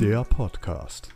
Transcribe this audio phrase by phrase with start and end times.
[0.00, 1.08] Der Podcast.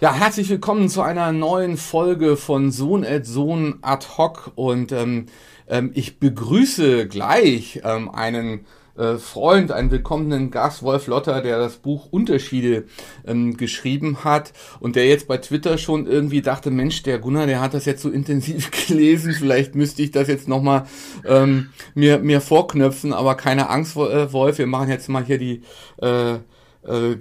[0.00, 5.26] Ja, herzlich willkommen zu einer neuen Folge von Sohn et Sohn ad hoc und ähm,
[5.68, 8.66] ähm, ich begrüße gleich ähm, einen
[8.96, 12.84] äh, Freund, einen willkommenen Gast, Wolf Lotter, der das Buch Unterschiede
[13.26, 17.60] ähm, geschrieben hat und der jetzt bei Twitter schon irgendwie dachte, Mensch, der Gunnar, der
[17.60, 20.86] hat das jetzt so intensiv gelesen, vielleicht müsste ich das jetzt nochmal
[21.26, 25.62] ähm, mir, mir vorknöpfen, aber keine Angst, äh, Wolf, wir machen jetzt mal hier die
[25.98, 26.38] äh,
[26.86, 27.16] äh,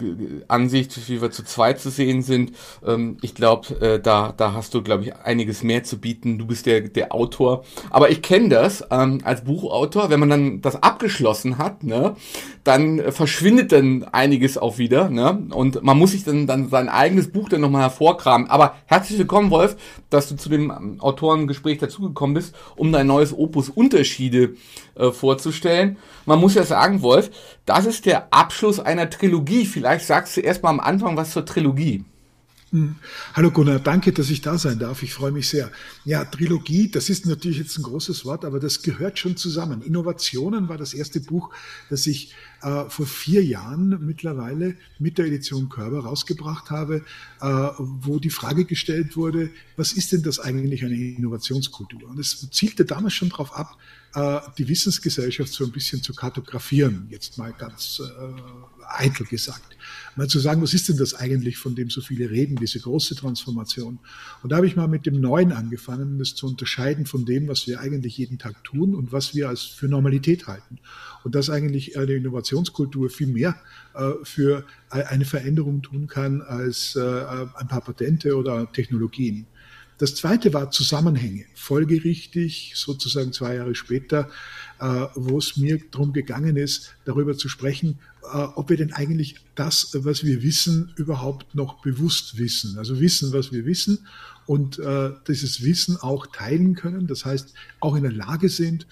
[0.47, 2.53] Ansicht, wie wir zu zweit zu sehen sind.
[2.85, 6.37] Ähm, ich glaube, äh, da, da hast du, glaube ich, einiges mehr zu bieten.
[6.37, 7.63] Du bist der, der Autor.
[7.89, 12.15] Aber ich kenne das ähm, als Buchautor, wenn man dann das abgeschlossen hat, ne,
[12.63, 15.09] dann verschwindet dann einiges auch wieder.
[15.09, 15.47] Ne?
[15.53, 18.49] Und man muss sich dann, dann sein eigenes Buch dann nochmal hervorkramen.
[18.49, 19.75] Aber herzlich willkommen, Wolf,
[20.09, 24.55] dass du zu dem ähm, Autorengespräch dazugekommen bist, um dein neues Opus Unterschiede
[24.95, 25.97] äh, vorzustellen.
[26.25, 27.31] Man muss ja sagen, Wolf,
[27.65, 29.65] das ist der Abschluss einer Trilogie.
[29.65, 32.03] Vielleicht sagst du erst mal am Anfang was zur Trilogie.
[32.73, 32.95] Hm.
[33.35, 35.03] Hallo Gunnar, danke, dass ich da sein darf.
[35.03, 35.69] Ich freue mich sehr.
[36.05, 39.83] Ja, Trilogie, das ist natürlich jetzt ein großes Wort, aber das gehört schon zusammen.
[39.83, 41.51] Innovationen war das erste Buch,
[41.91, 47.03] das ich äh, vor vier Jahren mittlerweile mit der Edition Körber rausgebracht habe,
[47.41, 47.45] äh,
[47.77, 52.09] wo die Frage gestellt wurde, was ist denn das eigentlich eine Innovationskultur?
[52.09, 53.77] Und es zielte damals schon darauf ab,
[54.57, 59.73] die Wissensgesellschaft so ein bisschen zu kartografieren, jetzt mal ganz äh, eitel gesagt
[60.15, 63.15] mal zu sagen, was ist denn das eigentlich, von dem so viele reden, diese große
[63.15, 63.99] Transformation?
[64.41, 67.67] Und da habe ich mal mit dem Neuen angefangen, das zu unterscheiden von dem, was
[67.67, 70.79] wir eigentlich jeden Tag tun und was wir als für Normalität halten.
[71.23, 73.55] Und dass eigentlich eine Innovationskultur viel mehr
[73.93, 79.47] äh, für eine Veränderung tun kann als äh, ein paar Patente oder Technologien.
[79.97, 81.45] Das zweite war Zusammenhänge.
[81.53, 84.29] Folgerichtig, sozusagen zwei Jahre später,
[84.79, 89.35] äh, wo es mir darum gegangen ist, darüber zu sprechen, äh, ob wir denn eigentlich
[89.55, 92.77] das, was wir wissen, überhaupt noch bewusst wissen.
[92.77, 93.99] Also wissen, was wir wissen
[94.45, 97.07] und äh, dieses Wissen auch teilen können.
[97.07, 98.87] Das heißt, auch in der Lage sind,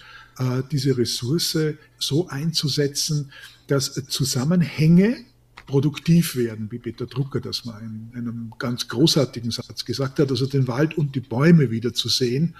[0.72, 1.58] diese Ressource
[1.98, 3.30] so einzusetzen,
[3.66, 5.26] dass Zusammenhänge,
[5.72, 10.44] produktiv werden, wie Peter Drucker das mal in einem ganz großartigen Satz gesagt hat, also
[10.44, 12.56] den Wald und die Bäume wieder zu sehen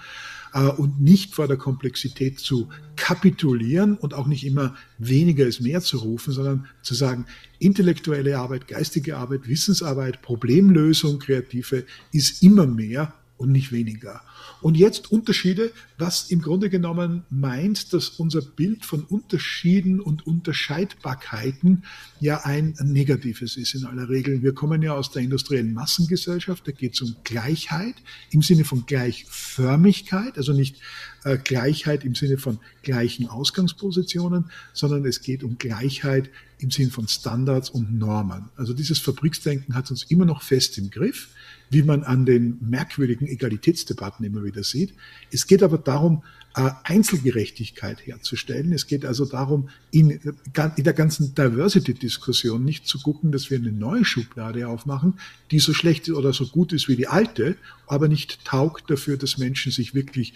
[0.55, 5.81] äh, und nicht vor der Komplexität zu kapitulieren und auch nicht immer weniger ist mehr
[5.81, 7.27] zu rufen, sondern zu sagen,
[7.59, 14.21] intellektuelle Arbeit, geistige Arbeit, Wissensarbeit, Problemlösung, kreative ist immer mehr und nicht weniger.
[14.61, 21.83] Und jetzt Unterschiede, was im Grunde genommen meint, dass unser Bild von Unterschieden und Unterscheidbarkeiten
[22.19, 24.43] ja ein negatives ist in aller Regel.
[24.43, 27.95] Wir kommen ja aus der industriellen Massengesellschaft, da geht es um Gleichheit
[28.31, 30.77] im Sinne von Gleichförmigkeit, also nicht
[31.23, 36.29] äh, Gleichheit im Sinne von gleichen Ausgangspositionen, sondern es geht um Gleichheit
[36.59, 38.49] im Sinne von Standards und Normen.
[38.55, 41.29] Also dieses Fabriksdenken hat uns immer noch fest im Griff
[41.73, 44.93] wie man an den merkwürdigen Egalitätsdebatten immer wieder sieht.
[45.31, 46.23] Es geht aber darum,
[46.55, 48.73] äh, Einzelgerechtigkeit herzustellen.
[48.73, 50.19] Es geht also darum, in,
[50.55, 55.15] der ganzen Diversity-Diskussion nicht zu gucken, dass wir eine neue Schublade aufmachen,
[55.49, 57.55] die so schlecht oder so gut ist wie die alte,
[57.87, 60.35] aber nicht taugt dafür, dass Menschen sich wirklich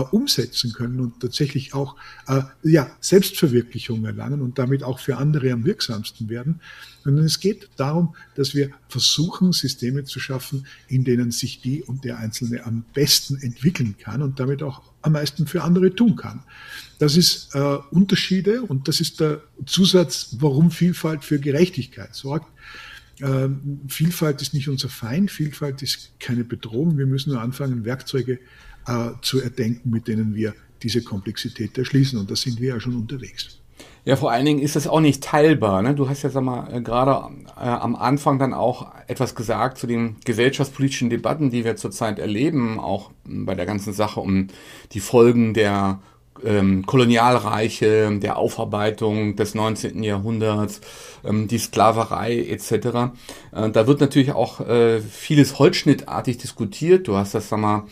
[0.00, 1.96] umsetzen können und tatsächlich auch
[2.28, 6.60] äh, ja, Selbstverwirklichung erlangen und damit auch für andere am wirksamsten werden.
[7.04, 12.04] Sondern es geht darum, dass wir versuchen, Systeme zu schaffen, in denen sich die und
[12.04, 16.42] der Einzelne am besten entwickeln kann und damit auch am meisten für andere tun kann.
[16.98, 22.50] Das ist äh, Unterschiede und das ist der Zusatz, warum Vielfalt für Gerechtigkeit sorgt.
[23.20, 26.98] Ähm, Vielfalt ist nicht unser Feind, Vielfalt ist keine Bedrohung.
[26.98, 28.38] Wir müssen nur anfangen, Werkzeuge
[28.86, 32.18] äh, zu erdenken, mit denen wir diese Komplexität erschließen.
[32.18, 33.58] Und da sind wir ja schon unterwegs.
[34.04, 35.82] Ja, vor allen Dingen ist das auch nicht teilbar.
[35.82, 35.94] Ne?
[35.94, 39.88] Du hast ja sag mal, äh, gerade äh, am Anfang dann auch etwas gesagt zu
[39.88, 44.46] den gesellschaftspolitischen Debatten, die wir zurzeit erleben, auch bei der ganzen Sache um
[44.92, 45.98] die Folgen der
[46.44, 50.02] ähm, Kolonialreiche, der Aufarbeitung des 19.
[50.02, 50.80] Jahrhunderts,
[51.24, 52.72] ähm, die Sklaverei etc.
[53.52, 57.08] Äh, da wird natürlich auch äh, vieles holzschnittartig diskutiert.
[57.08, 57.84] Du hast das, sag mal,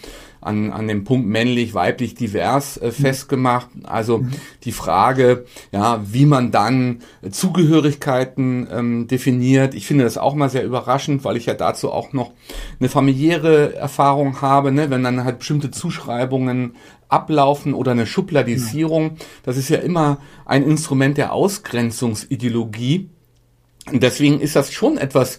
[0.45, 2.93] an, an dem Punkt männlich, weiblich, divers äh, mhm.
[2.93, 3.69] festgemacht.
[3.85, 4.31] Also mhm.
[4.65, 9.75] die Frage, ja, wie man dann Zugehörigkeiten ähm, definiert.
[9.75, 12.33] Ich finde das auch mal sehr überraschend, weil ich ja dazu auch noch
[12.79, 14.91] eine familiäre Erfahrung habe, ne?
[14.91, 16.75] wenn dann halt bestimmte Zuschreibungen
[17.09, 19.17] ablaufen oder eine Schubladisierung.
[19.45, 23.09] Das ist ja immer ein Instrument der Ausgrenzungsideologie.
[23.91, 25.39] Und deswegen ist das schon etwas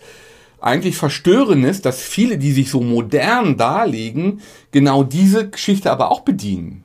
[0.65, 4.41] eigentlich Verstörendes, dass viele, die sich so modern darlegen,
[4.71, 6.83] genau diese Geschichte aber auch bedienen.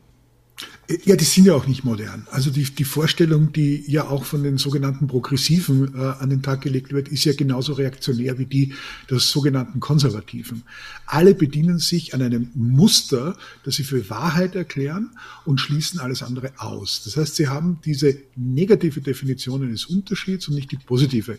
[1.05, 2.27] Ja, die sind ja auch nicht modern.
[2.32, 6.62] Also die, die Vorstellung, die ja auch von den sogenannten Progressiven äh, an den Tag
[6.62, 8.75] gelegt wird, ist ja genauso reaktionär wie die
[9.09, 10.65] der sogenannten Konservativen.
[11.06, 15.11] Alle bedienen sich an einem Muster, das sie für Wahrheit erklären
[15.44, 17.03] und schließen alles andere aus.
[17.05, 21.38] Das heißt, sie haben diese negative Definition eines Unterschieds und nicht die positive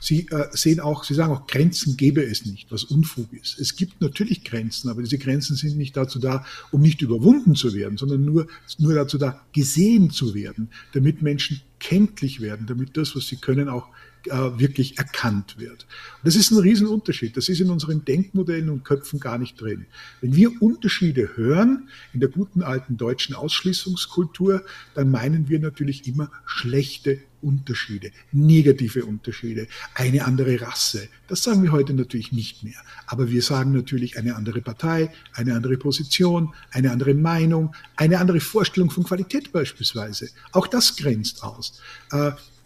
[0.00, 3.58] Sie äh, sehen auch, Sie sagen auch, Grenzen gäbe es nicht, was Unfug ist.
[3.58, 7.74] Es gibt natürlich Grenzen, aber diese Grenzen sind nicht dazu da, um nicht überwunden zu
[7.74, 8.46] werden, sondern nur,
[8.78, 13.68] nur dazu da, gesehen zu werden, damit Menschen kenntlich werden, damit das, was sie können,
[13.68, 13.88] auch
[14.26, 15.82] wirklich erkannt wird.
[15.82, 17.36] Und das ist ein Riesenunterschied.
[17.36, 19.86] Das ist in unseren Denkmodellen und Köpfen gar nicht drin.
[20.20, 24.64] Wenn wir Unterschiede hören in der guten alten deutschen Ausschließungskultur,
[24.94, 31.08] dann meinen wir natürlich immer schlechte Unterschiede, negative Unterschiede, eine andere Rasse.
[31.28, 32.80] Das sagen wir heute natürlich nicht mehr.
[33.06, 38.40] Aber wir sagen natürlich eine andere Partei, eine andere Position, eine andere Meinung, eine andere
[38.40, 40.30] Vorstellung von Qualität beispielsweise.
[40.52, 41.80] Auch das grenzt aus.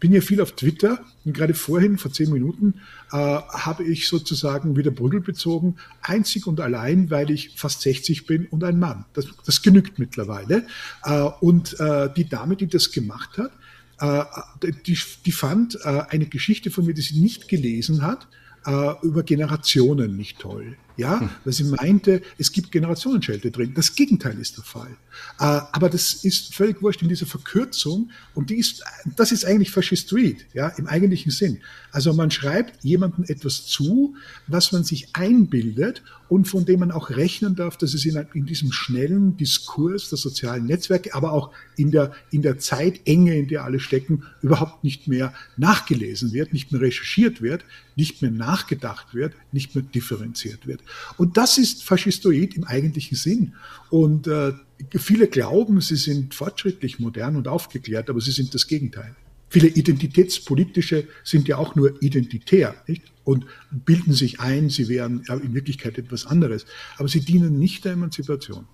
[0.01, 2.81] Bin ja viel auf Twitter und gerade vorhin, vor zehn Minuten,
[3.13, 8.47] äh, habe ich sozusagen wieder Brügel bezogen, einzig und allein, weil ich fast 60 bin
[8.47, 9.05] und ein Mann.
[9.13, 10.67] Das, das genügt mittlerweile.
[11.05, 13.53] Äh, und äh, die Dame, die das gemacht hat,
[14.01, 18.27] äh, die, die fand äh, eine Geschichte von mir, die sie nicht gelesen hat,
[18.67, 20.77] äh, über Generationen nicht toll.
[20.97, 21.31] Ja, hm.
[21.45, 23.73] weil sie meinte, es gibt Generationenschelte drin.
[23.75, 24.97] Das Gegenteil ist der Fall.
[25.39, 28.83] Äh, aber das ist völlig wurscht in dieser Verkürzung und die ist,
[29.17, 31.61] das ist eigentlich Faschistoid, ja, im eigentlichen Sinn.
[31.93, 34.15] Also man schreibt jemandem etwas zu,
[34.47, 38.47] was man sich einbildet und von dem man auch rechnen darf, dass es in, in
[38.47, 43.65] diesem schnellen Diskurs der sozialen Netzwerke, aber auch in der, in der Zeitenge, in der
[43.65, 47.65] alle stecken, überhaupt nicht mehr nachgelesen wird, nicht mehr recherchiert wird,
[47.97, 50.80] nicht mehr nachgedacht wird, nicht mehr differenziert wird.
[51.17, 53.55] Und das ist Faschistoid im eigentlichen Sinn.
[53.91, 54.53] Und äh,
[54.97, 59.15] viele glauben, sie sind fortschrittlich, modern und aufgeklärt, aber sie sind das Gegenteil.
[59.49, 63.03] Viele Identitätspolitische sind ja auch nur identitär nicht?
[63.25, 66.67] und bilden sich ein, sie wären in Wirklichkeit etwas anderes.
[66.97, 68.67] Aber sie dienen nicht der Emanzipation.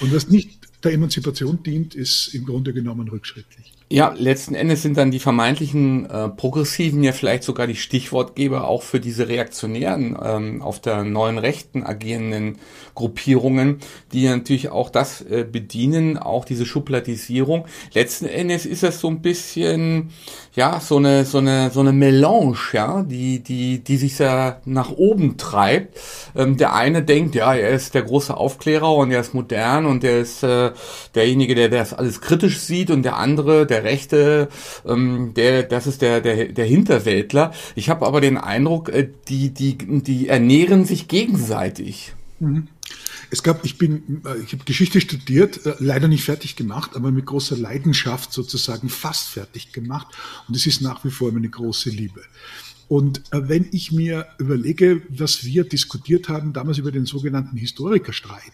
[0.00, 3.72] Und was nicht der Emanzipation dient, ist im Grunde genommen rückschrittlich.
[3.92, 8.82] Ja, letzten Endes sind dann die vermeintlichen äh, Progressiven ja vielleicht sogar die Stichwortgeber auch
[8.82, 12.56] für diese reaktionären, ähm, auf der neuen Rechten agierenden
[12.94, 13.80] Gruppierungen,
[14.14, 17.66] die natürlich auch das äh, bedienen, auch diese Schubladisierung.
[17.92, 20.08] Letzten Endes ist das so ein bisschen,
[20.54, 24.92] ja, so eine, so eine, so eine Melange, ja, die, die, die sich da nach
[24.92, 26.00] oben treibt.
[26.34, 30.02] Ähm, der eine denkt, ja, er ist der große Aufklärer und er ist modern und
[30.02, 30.70] er ist äh,
[31.14, 34.48] derjenige, der das alles kritisch sieht und der andere, der Rechte,
[34.86, 37.52] ähm, der, das ist der, der, der Hinterwäldler.
[37.74, 42.14] Ich habe aber den Eindruck, äh, die, die, die ernähren sich gegenseitig.
[42.40, 42.68] Mhm.
[43.30, 47.10] Es gab, ich bin, äh, ich habe Geschichte studiert, äh, leider nicht fertig gemacht, aber
[47.10, 50.08] mit großer Leidenschaft sozusagen fast fertig gemacht.
[50.48, 52.20] Und es ist nach wie vor meine große Liebe.
[52.88, 58.52] Und äh, wenn ich mir überlege, was wir diskutiert haben damals über den sogenannten Historikerstreit,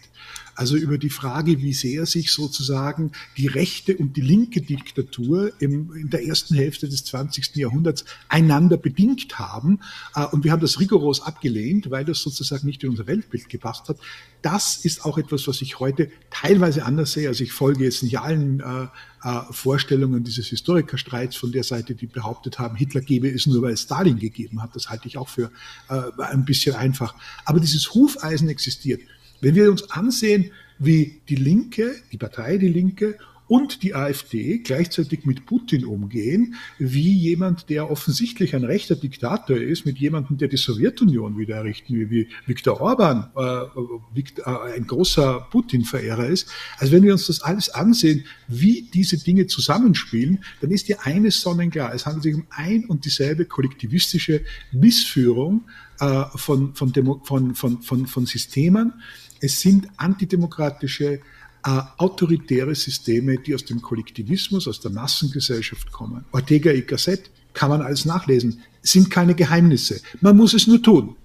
[0.59, 5.93] also über die Frage, wie sehr sich sozusagen die rechte und die linke Diktatur im,
[5.93, 7.55] in der ersten Hälfte des 20.
[7.55, 9.79] Jahrhunderts einander bedingt haben.
[10.15, 13.87] Äh, und wir haben das rigoros abgelehnt, weil das sozusagen nicht in unser Weltbild gepasst
[13.87, 13.99] hat.
[14.41, 17.29] Das ist auch etwas, was ich heute teilweise anders sehe.
[17.29, 18.87] Also ich folge jetzt nicht allen äh,
[19.23, 23.75] äh, Vorstellungen dieses Historikerstreits von der Seite, die behauptet haben, Hitler gebe es nur, weil
[23.75, 24.75] es Stalin gegeben hat.
[24.75, 25.51] Das halte ich auch für
[25.87, 27.15] äh, ein bisschen einfach.
[27.45, 28.99] Aber dieses Hufeisen existiert.
[29.41, 33.17] Wenn wir uns ansehen, wie die Linke, die Partei Die Linke
[33.49, 39.87] und die AfD gleichzeitig mit Putin umgehen, wie jemand, der offensichtlich ein rechter Diktator ist,
[39.87, 45.47] mit jemandem, der die Sowjetunion wieder errichten will, wie Viktor Orban, äh, äh, ein großer
[45.49, 46.47] Putin-Verehrer ist.
[46.77, 51.41] Also wenn wir uns das alles ansehen, wie diese Dinge zusammenspielen, dann ist dir eines
[51.41, 51.91] sonnenklar.
[51.95, 54.41] Es handelt sich um ein und dieselbe kollektivistische
[54.71, 55.63] Missführung
[55.99, 58.93] äh, von, von, Demo, von, von, von, von Systemen,
[59.41, 61.19] es sind antidemokratische,
[61.65, 66.25] äh, autoritäre Systeme, die aus dem Kollektivismus, aus der Massengesellschaft kommen.
[66.31, 70.01] Ortega y Gasset kann man alles nachlesen, sind keine Geheimnisse.
[70.21, 71.15] Man muss es nur tun.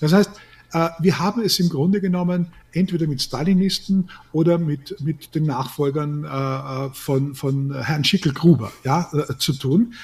[0.00, 0.30] Das heißt,
[0.72, 6.94] wir haben es im Grunde genommen entweder mit Stalinisten oder mit, mit den Nachfolgern äh,
[6.94, 9.94] von, von Herrn Schickel-Gruber ja, äh, zu tun.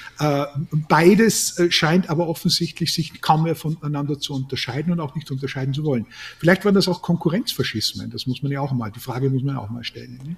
[0.87, 5.83] Beides scheint aber offensichtlich sich kaum mehr voneinander zu unterscheiden und auch nicht unterscheiden zu
[5.83, 6.05] wollen.
[6.37, 9.55] Vielleicht waren das auch Konkurrenzfaschismen, das muss man ja auch mal, die Frage muss man
[9.55, 10.19] ja auch mal stellen.
[10.23, 10.35] Ne?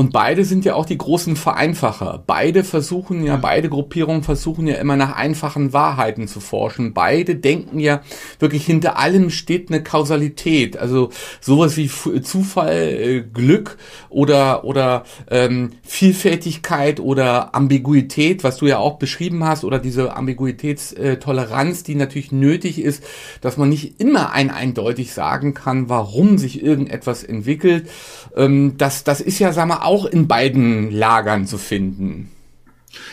[0.00, 2.24] Und beide sind ja auch die großen Vereinfacher.
[2.26, 6.94] Beide versuchen ja, beide Gruppierungen versuchen ja immer nach einfachen Wahrheiten zu forschen.
[6.94, 8.00] Beide denken ja
[8.38, 10.78] wirklich hinter allem steht eine Kausalität.
[10.78, 11.10] Also
[11.42, 11.90] sowas wie
[12.22, 13.76] Zufall, äh, Glück
[14.08, 21.82] oder, oder ähm, Vielfältigkeit oder Ambiguität, was du ja auch beschrieben hast, oder diese Ambiguitätstoleranz,
[21.82, 23.04] die natürlich nötig ist,
[23.42, 27.90] dass man nicht immer ein eindeutig sagen kann, warum sich irgendetwas entwickelt.
[28.34, 32.30] Ähm, das, das ist ja, sagen wir, auch in beiden Lagern zu finden.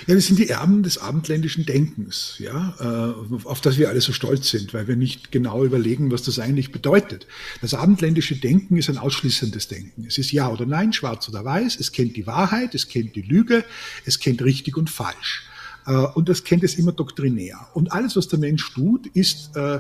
[0.06, 4.14] Ja, wir sind die Erben des abendländischen Denkens, ja, äh, auf das wir alle so
[4.14, 7.26] stolz sind, weil wir nicht genau überlegen, was das eigentlich bedeutet.
[7.62, 10.06] Das abendländische Denken ist ein ausschließendes Denken.
[10.08, 11.80] Es ist Ja oder Nein, Schwarz oder Weiß.
[11.80, 13.66] Es kennt die Wahrheit, es kennt die Lüge,
[14.06, 15.48] es kennt richtig und falsch.
[15.88, 17.58] Äh, und das kennt es immer doktrinär.
[17.74, 19.80] Und alles, was der Mensch tut, ist äh,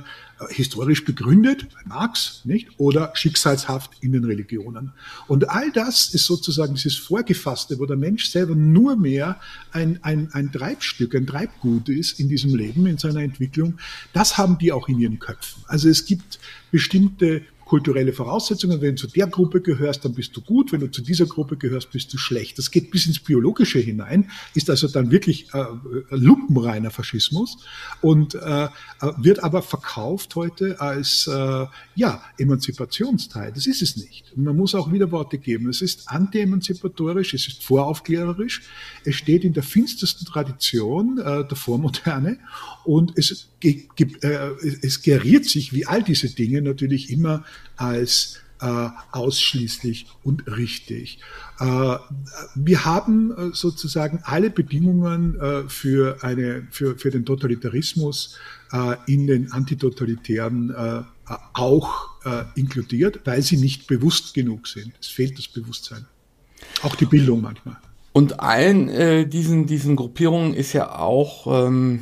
[0.49, 2.69] historisch begründet, bei Marx, nicht?
[2.77, 4.93] Oder schicksalshaft in den Religionen.
[5.27, 9.39] Und all das ist sozusagen dieses Vorgefasste, wo der Mensch selber nur mehr
[9.71, 13.77] ein, ein, ein Treibstück, ein Treibgut ist in diesem Leben, in seiner Entwicklung.
[14.13, 15.63] Das haben die auch in ihren Köpfen.
[15.67, 16.39] Also es gibt
[16.71, 18.81] bestimmte kulturelle Voraussetzungen.
[18.81, 20.71] Wenn du zu der Gruppe gehörst, dann bist du gut.
[20.71, 22.57] Wenn du zu dieser Gruppe gehörst, bist du schlecht.
[22.57, 25.65] Das geht bis ins Biologische hinein, ist also dann wirklich äh,
[26.09, 27.57] lupenreiner Faschismus
[28.01, 28.69] und äh, äh,
[29.17, 33.51] wird aber verkauft heute als äh, ja Emanzipationsteil.
[33.53, 34.35] Das ist es nicht.
[34.37, 35.69] Man muss auch wieder Worte geben.
[35.69, 38.61] Es ist anti-emanzipatorisch, es ist voraufklärerisch,
[39.03, 42.39] es steht in der finstersten Tradition äh, der Vormoderne
[42.85, 43.87] und es, äh,
[44.81, 47.43] es geriert sich wie all diese Dinge natürlich immer
[47.75, 51.19] als äh, ausschließlich und richtig.
[51.59, 51.97] Äh,
[52.55, 58.35] wir haben äh, sozusagen alle Bedingungen äh, für, eine, für, für den Totalitarismus
[58.71, 61.03] äh, in den antitotalitären äh,
[61.53, 62.07] auch
[62.55, 64.93] inkludiert, weil sie nicht bewusst genug sind.
[65.01, 66.05] Es fehlt das Bewusstsein.
[66.81, 67.75] Auch die Bildung manchmal.
[68.13, 72.01] Und allen diesen, diesen Gruppierungen ist ja auch ähm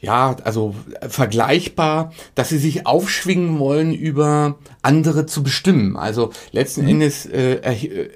[0.00, 0.74] ja, also
[1.08, 5.96] vergleichbar, dass sie sich aufschwingen wollen, über andere zu bestimmen.
[5.96, 6.88] Also letzten mhm.
[6.88, 7.60] Endes äh,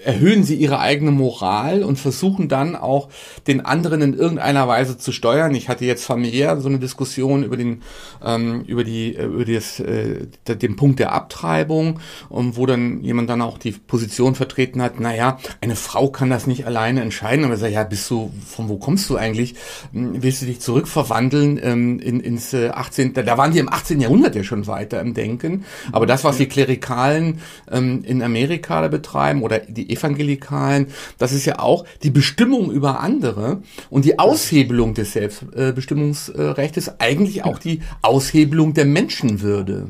[0.04, 3.10] erhöhen sie ihre eigene Moral und versuchen dann auch
[3.46, 5.54] den anderen in irgendeiner Weise zu steuern.
[5.54, 7.82] Ich hatte jetzt familiär so eine Diskussion über den
[8.24, 12.00] ähm, über die äh, über das, äh, den Punkt der Abtreibung
[12.30, 15.00] und wo dann jemand dann auch die Position vertreten hat.
[15.00, 17.44] Naja, eine Frau kann das nicht alleine entscheiden.
[17.44, 19.54] Und er sagt, ja, bist du von wo kommst du eigentlich?
[19.92, 21.60] Hm, willst du dich zurückverwandeln?
[21.74, 23.14] Ähm, in, ins äh, 18.
[23.14, 24.00] Da waren die im 18.
[24.00, 25.64] Jahrhundert ja schon weiter im Denken.
[25.92, 27.40] Aber das, was die Klerikalen
[27.70, 30.86] ähm, in Amerika da betreiben oder die Evangelikalen,
[31.18, 37.58] das ist ja auch die Bestimmung über andere und die Aushebelung des Selbstbestimmungsrechts, eigentlich auch
[37.58, 39.88] die Aushebelung der Menschenwürde.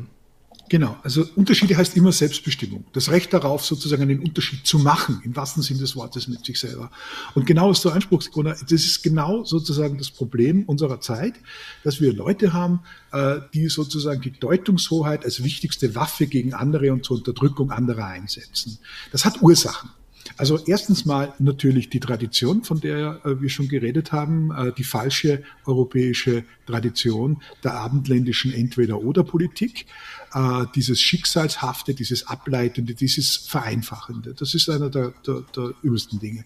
[0.71, 2.85] Genau, also Unterschiede heißt immer Selbstbestimmung.
[2.95, 6.59] Das Recht darauf, sozusagen einen Unterschied zu machen, im wahrsten Sinn des Wortes mit sich
[6.59, 6.91] selber.
[7.35, 11.35] Und genau was du ansprichst, Gunnar, das ist genau sozusagen das Problem unserer Zeit,
[11.83, 12.81] dass wir Leute haben,
[13.13, 18.79] äh, die sozusagen die Deutungshoheit als wichtigste Waffe gegen andere und zur Unterdrückung anderer einsetzen.
[19.13, 19.91] Das hat Ursachen.
[20.37, 24.85] Also erstens mal natürlich die Tradition, von der äh, wir schon geredet haben, äh, die
[24.85, 29.87] falsche europäische Tradition der abendländischen Entweder-oder-Politik,
[30.35, 34.35] äh, dieses Schicksalshafte, dieses Ableitende, dieses Vereinfachende.
[34.35, 36.45] Das ist einer der, der, der übelsten Dinge.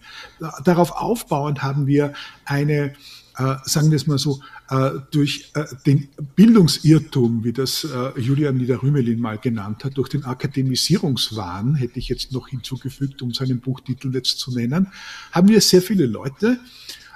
[0.64, 2.12] Darauf aufbauend haben wir
[2.45, 2.95] eine
[3.38, 8.57] äh, sagen wir es mal so, äh, durch äh, den Bildungsirrtum, wie das äh, Julian
[8.57, 14.12] Niederrümelin mal genannt hat, durch den Akademisierungswahn, hätte ich jetzt noch hinzugefügt, um seinen Buchtitel
[14.12, 14.88] jetzt zu nennen,
[15.30, 16.59] haben wir sehr viele Leute,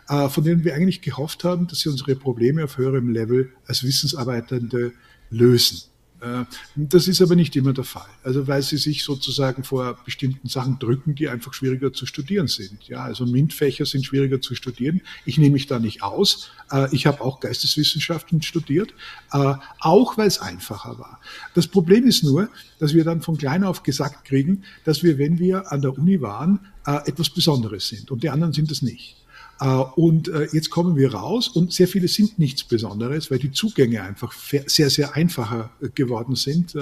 [0.08, 3.82] äh, von denen wir eigentlich gehofft haben, dass sie unsere Probleme auf höherem Level als
[3.82, 4.92] Wissensarbeitende
[5.30, 5.91] lösen.
[6.22, 6.44] Äh,
[6.76, 8.08] das ist aber nicht immer der Fall.
[8.22, 12.84] Also weil sie sich sozusagen vor bestimmten Sachen drücken, die einfach schwieriger zu studieren sind.
[12.88, 15.00] Ja, also MINT-Fächer sind schwieriger zu studieren.
[15.26, 16.50] Ich nehme mich da nicht aus.
[16.70, 18.94] Äh, ich habe auch Geisteswissenschaften studiert,
[19.32, 21.20] äh, auch weil es einfacher war.
[21.54, 22.48] Das Problem ist nur,
[22.78, 26.20] dass wir dann von klein auf gesagt kriegen, dass wir, wenn wir an der Uni
[26.20, 29.21] waren, etwas Besonderes sind und die anderen sind es nicht.
[29.62, 33.52] Äh, und äh, jetzt kommen wir raus und sehr viele sind nichts Besonderes, weil die
[33.52, 36.74] Zugänge einfach sehr, sehr einfacher äh, geworden sind,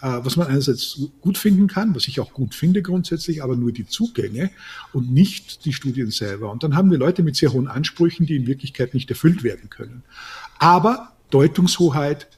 [0.00, 3.86] was man einerseits gut finden kann, was ich auch gut finde grundsätzlich, aber nur die
[3.86, 4.50] Zugänge
[4.92, 6.50] und nicht die Studien selber.
[6.50, 9.70] Und dann haben wir Leute mit sehr hohen Ansprüchen, die in Wirklichkeit nicht erfüllt werden
[9.70, 10.02] können.
[10.58, 12.28] Aber Deutungshoheit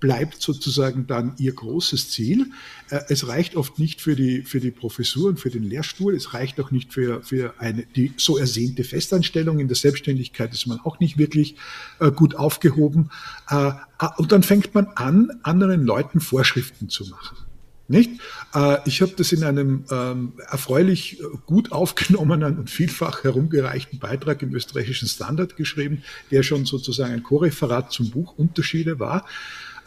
[0.00, 2.50] bleibt sozusagen dann ihr großes Ziel.
[2.90, 6.14] Äh, es reicht oft nicht für die, für die Professur und für den Lehrstuhl.
[6.14, 9.60] Es reicht auch nicht für, für eine, die so ersehnte Festanstellung.
[9.60, 11.56] In der Selbstständigkeit ist man auch nicht wirklich
[12.00, 13.10] äh, gut aufgehoben.
[13.48, 13.72] Äh,
[14.16, 17.43] und dann fängt man an, anderen Leuten Vorschriften zu machen.
[17.86, 18.12] Nicht?
[18.54, 24.40] Äh, ich habe das in einem ähm, erfreulich äh, gut aufgenommenen und vielfach herumgereichten Beitrag
[24.42, 29.26] im österreichischen Standard geschrieben, der schon sozusagen ein Korreferat zum Buch Unterschiede war,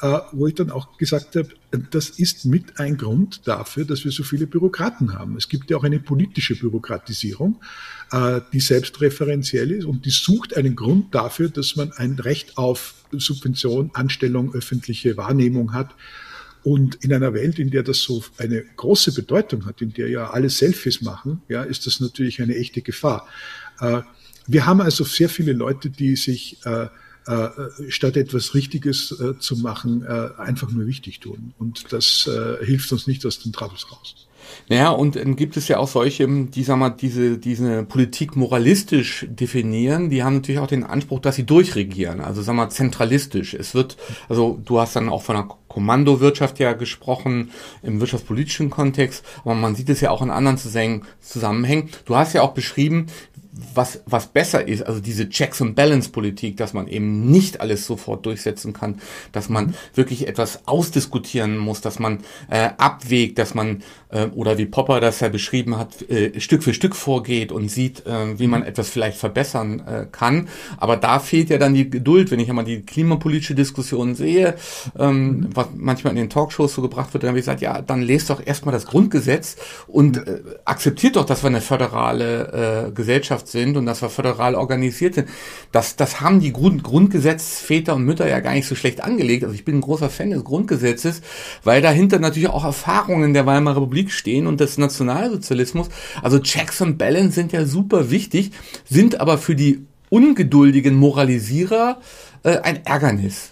[0.02, 1.50] äh, wo ich dann auch gesagt habe,
[1.90, 5.36] das ist mit ein Grund dafür, dass wir so viele Bürokraten haben.
[5.36, 7.60] Es gibt ja auch eine politische Bürokratisierung,
[8.54, 13.92] die selbstreferenziell ist und die sucht einen Grund dafür, dass man ein Recht auf Subvention,
[13.96, 15.94] Anstellung, öffentliche Wahrnehmung hat
[16.68, 20.32] und in einer Welt, in der das so eine große Bedeutung hat, in der ja
[20.32, 23.26] alle Selfies machen, ja, ist das natürlich eine echte Gefahr.
[23.80, 24.02] Äh,
[24.48, 26.88] wir haben also sehr viele Leute, die sich äh,
[27.26, 27.50] äh,
[27.88, 31.54] statt etwas Richtiges zu machen, einfach nur wichtig tun.
[31.58, 32.30] Und das
[32.62, 34.28] hilft uns nicht aus den Troubles raus.
[34.70, 39.26] Naja, und dann gibt es ja auch solche, die, sag mal, diese, diese Politik moralistisch
[39.30, 43.54] definieren, die haben natürlich auch den Anspruch, dass sie durchregieren, also sag mal, zentralistisch.
[43.54, 43.98] Es wird,
[44.30, 45.48] also du hast dann auch von einer
[45.78, 47.52] Kommandowirtschaft ja gesprochen
[47.84, 51.90] im wirtschaftspolitischen Kontext, aber man sieht es ja auch in anderen Zusammenhängen.
[52.06, 53.06] Du hast ja auch beschrieben,
[53.74, 57.86] was, was besser ist, also diese Checks and Balance Politik, dass man eben nicht alles
[57.86, 59.00] sofort durchsetzen kann,
[59.32, 59.74] dass man mhm.
[59.96, 65.20] wirklich etwas ausdiskutieren muss, dass man äh, abwägt, dass man, äh, oder wie Popper das
[65.20, 68.68] ja beschrieben hat, äh, Stück für Stück vorgeht und sieht, äh, wie man mhm.
[68.68, 70.48] etwas vielleicht verbessern äh, kann.
[70.78, 74.56] Aber da fehlt ja dann die Geduld, wenn ich einmal die klimapolitische Diskussion sehe,
[74.98, 75.50] ähm, mhm.
[75.54, 78.30] was manchmal in den Talkshows so gebracht wird, dann habe ich gesagt, ja, dann lest
[78.30, 83.78] doch erstmal das Grundgesetz und äh, akzeptiert doch, dass wir eine föderale äh, Gesellschaft sind
[83.78, 85.30] und dass wir föderal organisiert sind.
[85.72, 89.44] Das, das haben die Grund, Grundgesetzväter und Mütter ja gar nicht so schlecht angelegt.
[89.44, 91.22] Also ich bin ein großer Fan des Grundgesetzes,
[91.64, 95.90] weil dahinter natürlich auch Erfahrungen der Weimarer Republik stehen und des Nationalsozialismus.
[96.22, 98.52] Also Checks and Balance sind ja super wichtig,
[98.90, 102.00] sind aber für die ungeduldigen Moralisierer
[102.44, 103.52] äh, ein Ärgernis.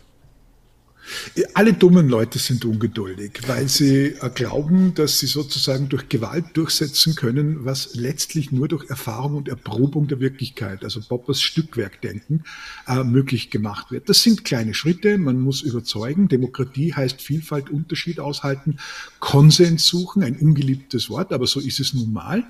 [1.53, 7.15] Alle dummen Leute sind ungeduldig, weil sie äh, glauben, dass sie sozusagen durch Gewalt durchsetzen
[7.15, 12.43] können, was letztlich nur durch Erfahrung und Erprobung der Wirklichkeit, also Poppers Stückwerkdenken,
[12.88, 14.09] äh, möglich gemacht wird.
[14.09, 16.27] Das sind kleine Schritte, man muss überzeugen.
[16.27, 18.77] Demokratie heißt Vielfalt, Unterschied aushalten,
[19.19, 22.45] Konsens suchen, ein ungeliebtes Wort, aber so ist es nun mal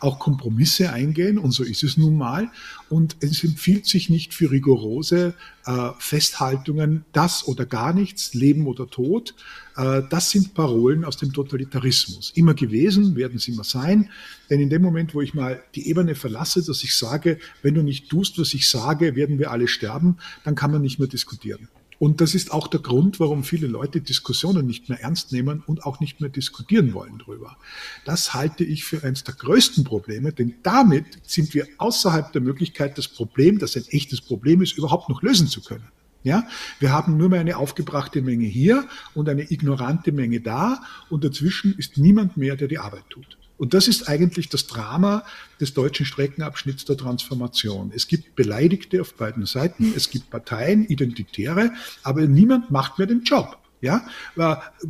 [0.00, 2.50] auch Kompromisse eingehen und so ist es nun mal.
[2.88, 5.34] Und es empfiehlt sich nicht für rigorose
[5.66, 9.34] äh, Festhaltungen, das oder gar nichts, Leben oder Tod.
[9.76, 12.32] Äh, das sind Parolen aus dem Totalitarismus.
[12.34, 14.10] Immer gewesen, werden sie immer sein.
[14.50, 17.82] Denn in dem Moment, wo ich mal die Ebene verlasse, dass ich sage, wenn du
[17.82, 21.68] nicht tust, was ich sage, werden wir alle sterben, dann kann man nicht mehr diskutieren.
[21.98, 25.84] Und das ist auch der Grund, warum viele Leute Diskussionen nicht mehr ernst nehmen und
[25.84, 27.56] auch nicht mehr diskutieren wollen drüber.
[28.04, 32.98] Das halte ich für eines der größten Probleme, denn damit sind wir außerhalb der Möglichkeit,
[32.98, 35.88] das Problem, das ein echtes Problem ist, überhaupt noch lösen zu können.
[36.24, 36.46] Ja,
[36.80, 41.76] wir haben nur mehr eine aufgebrachte Menge hier und eine ignorante Menge da und dazwischen
[41.78, 43.37] ist niemand mehr, der die Arbeit tut.
[43.58, 45.24] Und das ist eigentlich das Drama
[45.60, 47.92] des deutschen Streckenabschnitts der Transformation.
[47.94, 53.24] Es gibt Beleidigte auf beiden Seiten, es gibt Parteien, Identitäre, aber niemand macht mehr den
[53.24, 53.58] Job.
[53.80, 54.04] Ja,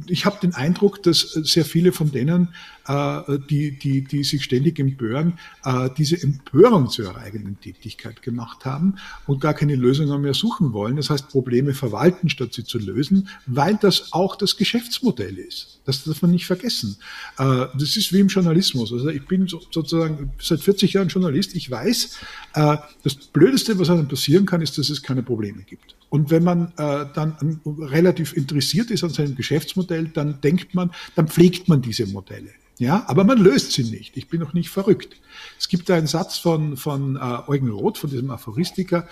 [0.06, 2.54] ich habe den Eindruck, dass sehr viele von denen,
[2.88, 8.64] äh, die, die, die sich ständig empören, äh, diese Empörung zu ihrer eigenen Tätigkeit gemacht
[8.64, 8.94] haben
[9.26, 10.96] und gar keine Lösungen mehr suchen wollen.
[10.96, 15.80] Das heißt, Probleme verwalten, statt sie zu lösen, weil das auch das Geschäftsmodell ist.
[15.84, 16.96] Das darf man nicht vergessen.
[17.36, 18.90] Äh, das ist wie im Journalismus.
[18.90, 21.54] Also ich bin sozusagen seit 40 Jahren Journalist.
[21.54, 22.18] Ich weiß,
[22.54, 25.97] das Blödeste, was einem passieren kann, ist, dass es keine Probleme gibt.
[26.10, 31.28] Und wenn man äh, dann relativ interessiert ist an seinem Geschäftsmodell, dann denkt man, dann
[31.28, 32.50] pflegt man diese Modelle.
[32.78, 34.16] Ja, aber man löst sie nicht.
[34.16, 35.16] Ich bin noch nicht verrückt.
[35.58, 39.08] Es gibt da einen Satz von, von äh, Eugen Roth, von diesem Aphoristiker,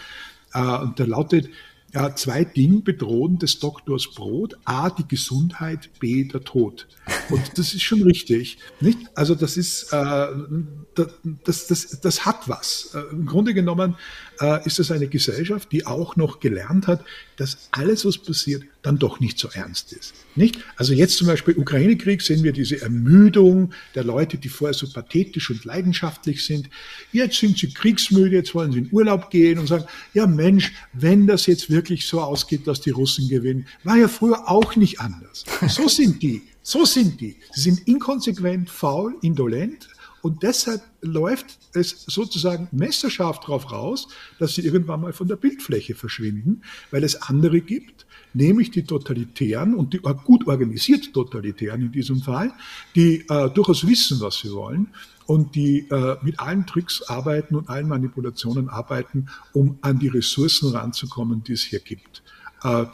[0.54, 1.50] äh, und der lautet,
[1.92, 4.56] ja, zwei Dinge bedrohen des Doktors Brot.
[4.64, 6.88] A, die Gesundheit, B, der Tod.
[7.30, 8.58] Und das ist schon richtig.
[8.80, 8.98] Nicht?
[9.14, 10.26] Also das ist, äh,
[11.44, 12.90] das, das, das hat was.
[12.94, 13.96] Äh, Im Grunde genommen
[14.40, 17.04] äh, ist es eine Gesellschaft, die auch noch gelernt hat,
[17.36, 20.14] dass alles, was passiert, dann doch nicht so ernst ist.
[20.34, 20.58] Nicht?
[20.76, 25.50] Also jetzt zum Beispiel Ukraine-Krieg sehen wir diese Ermüdung der Leute, die vorher so pathetisch
[25.50, 26.68] und leidenschaftlich sind.
[27.12, 31.26] Jetzt sind sie kriegsmüde, jetzt wollen sie in Urlaub gehen und sagen, ja Mensch, wenn
[31.26, 35.44] das jetzt wirklich so ausgeht, dass die Russen gewinnen, war ja früher auch nicht anders.
[35.68, 36.42] So sind die.
[36.62, 37.36] So sind die.
[37.52, 39.88] Sie sind inkonsequent, faul, indolent,
[40.26, 44.08] und deshalb läuft es sozusagen messerscharf darauf raus,
[44.40, 49.76] dass sie irgendwann mal von der Bildfläche verschwinden, weil es andere gibt, nämlich die Totalitären
[49.76, 52.52] und die gut organisiert Totalitären in diesem Fall,
[52.96, 54.88] die äh, durchaus wissen, was sie wollen
[55.26, 60.70] und die äh, mit allen Tricks arbeiten und allen Manipulationen arbeiten, um an die Ressourcen
[60.72, 62.24] ranzukommen, die es hier gibt.
[62.64, 62.86] Äh,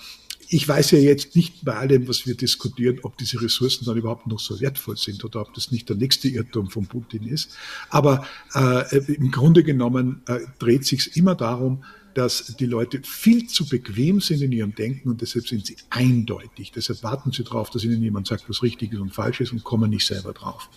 [0.52, 4.26] ich weiß ja jetzt nicht bei allem, was wir diskutieren, ob diese Ressourcen dann überhaupt
[4.26, 7.56] noch so wertvoll sind oder ob das nicht der nächste Irrtum von Putin ist.
[7.88, 13.66] Aber äh, im Grunde genommen äh, dreht sich immer darum, dass die Leute viel zu
[13.66, 16.70] bequem sind in ihrem Denken und deshalb sind sie eindeutig.
[16.70, 19.64] Deshalb warten sie darauf, dass ihnen jemand sagt, was richtig ist und falsch ist und
[19.64, 20.68] kommen nicht selber drauf.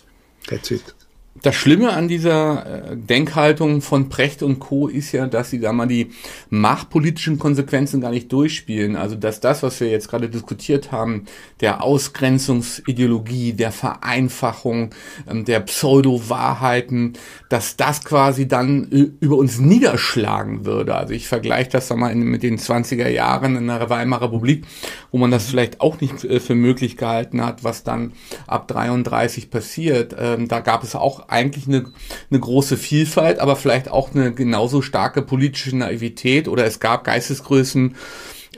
[0.46, 1.05] That's it
[1.42, 4.88] das Schlimme an dieser äh, Denkhaltung von Precht und Co.
[4.88, 6.10] ist ja, dass sie da mal die
[6.50, 8.96] machtpolitischen Konsequenzen gar nicht durchspielen.
[8.96, 11.24] Also dass das, was wir jetzt gerade diskutiert haben,
[11.60, 14.90] der Ausgrenzungsideologie, der Vereinfachung,
[15.28, 17.14] ähm, der Pseudo-Wahrheiten,
[17.48, 18.84] dass das quasi dann
[19.20, 20.94] über uns niederschlagen würde.
[20.94, 24.64] Also ich vergleiche das da mal mit den 20er Jahren in der Weimarer Republik,
[25.10, 28.12] wo man das vielleicht auch nicht äh, für möglich gehalten hat, was dann
[28.46, 30.14] ab 33 passiert.
[30.18, 31.86] Ähm, da gab es auch eigentlich eine,
[32.30, 37.94] eine große Vielfalt, aber vielleicht auch eine genauso starke politische Naivität oder es gab Geistesgrößen,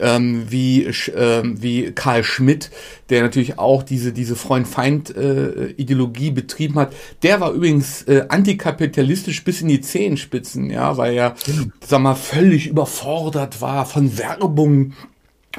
[0.00, 2.70] ähm, wie, äh, wie Karl Schmidt,
[3.10, 6.94] der natürlich auch diese, diese Freund-Feind-Ideologie äh, betrieben hat.
[7.22, 11.64] Der war übrigens äh, antikapitalistisch bis in die Zehenspitzen, ja, weil er, genau.
[11.84, 14.92] sag mal, völlig überfordert war von Werbung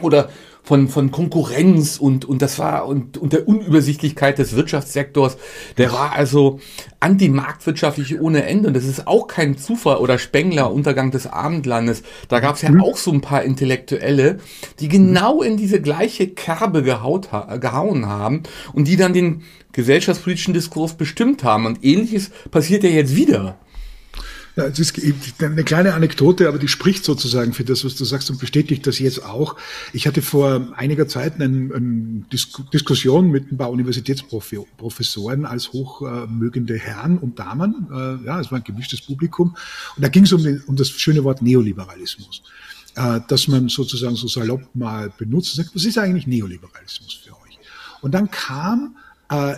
[0.02, 0.30] oder
[0.64, 5.38] von, von Konkurrenz und, und das war und, und der Unübersichtlichkeit des Wirtschaftssektors.
[5.78, 6.60] Der war also
[7.00, 8.68] antimarktwirtschaftlich ohne Ende.
[8.68, 12.04] Und das ist auch kein Zufall oder Spengler, Untergang des Abendlandes.
[12.28, 12.84] Da gab es ja mhm.
[12.84, 14.40] auch so ein paar Intellektuelle,
[14.80, 18.44] die genau in diese gleiche Kerbe gehaut, gehauen haben
[18.74, 21.66] und die dann den gesellschaftspolitischen Diskurs bestimmt haben.
[21.66, 23.58] Und ähnliches passiert ja jetzt wieder.
[24.56, 24.94] Ja, es ist
[25.42, 29.00] eine kleine Anekdote, aber die spricht sozusagen für das, was du sagst und bestätigt das
[29.00, 29.56] jetzt auch.
[29.94, 32.24] Ich hatte vor einiger Zeit eine, eine
[32.74, 37.88] Diskussion mit ein paar Universitätsprofessoren als hochmögende Herren und Damen.
[37.92, 39.56] Äh, ja, es war ein gemischtes Publikum.
[39.96, 42.42] Und da ging es um, um das schöne Wort Neoliberalismus
[42.96, 47.32] äh, dass man sozusagen so salopp mal benutzt und sagt, was ist eigentlich Neoliberalismus für
[47.32, 47.60] euch?
[48.02, 48.96] Und dann kam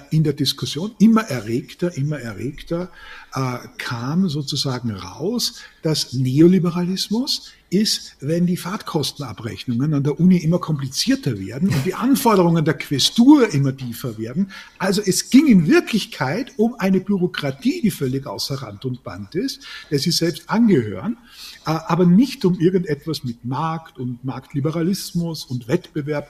[0.10, 2.92] in der Diskussion immer erregter, immer erregter,
[3.34, 11.40] äh, kam sozusagen raus, dass Neoliberalismus ist, wenn die Fahrtkostenabrechnungen an der Uni immer komplizierter
[11.40, 14.52] werden und die Anforderungen der Questur immer tiefer werden.
[14.78, 19.66] Also es ging in Wirklichkeit um eine Bürokratie, die völlig außer Rand und Band ist,
[19.90, 26.30] der sie selbst angehören, äh, aber nicht um irgendetwas mit Markt und Marktliberalismus und Wettbewerb.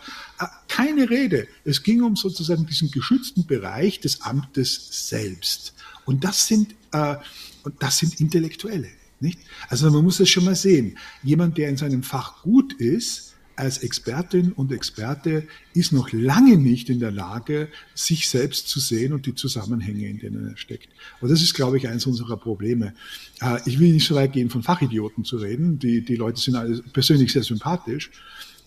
[0.68, 1.48] Keine Rede.
[1.64, 5.74] Es ging um sozusagen diesen geschützten Bereich des Amtes selbst.
[6.06, 7.16] Und das sind, äh,
[7.64, 8.90] und das sind Intellektuelle.
[9.20, 9.40] Nicht?
[9.70, 10.98] Also man muss das schon mal sehen.
[11.22, 16.90] Jemand, der in seinem Fach gut ist, als Expertin und Experte ist noch lange nicht
[16.90, 20.90] in der Lage, sich selbst zu sehen und die Zusammenhänge, in denen er steckt.
[21.20, 22.94] Und das ist, glaube ich, eines unserer Probleme.
[23.42, 25.80] Äh, ich will nicht so weit gehen, von Fachidioten zu reden.
[25.80, 28.12] Die, die Leute sind alle persönlich sehr sympathisch.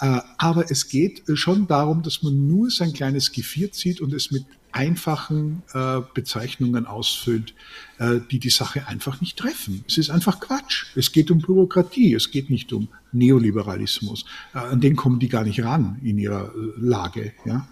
[0.01, 4.31] Äh, aber es geht schon darum, dass man nur sein kleines Gevier zieht und es
[4.31, 7.55] mit einfachen äh, Bezeichnungen ausfüllt,
[7.99, 9.85] äh, die die Sache einfach nicht treffen.
[9.89, 10.87] Es ist einfach Quatsch.
[10.97, 14.25] Es geht um Bürokratie, es geht nicht um Neoliberalismus.
[14.53, 17.33] Äh, an den kommen die gar nicht ran in ihrer äh, Lage.
[17.47, 17.69] Ja?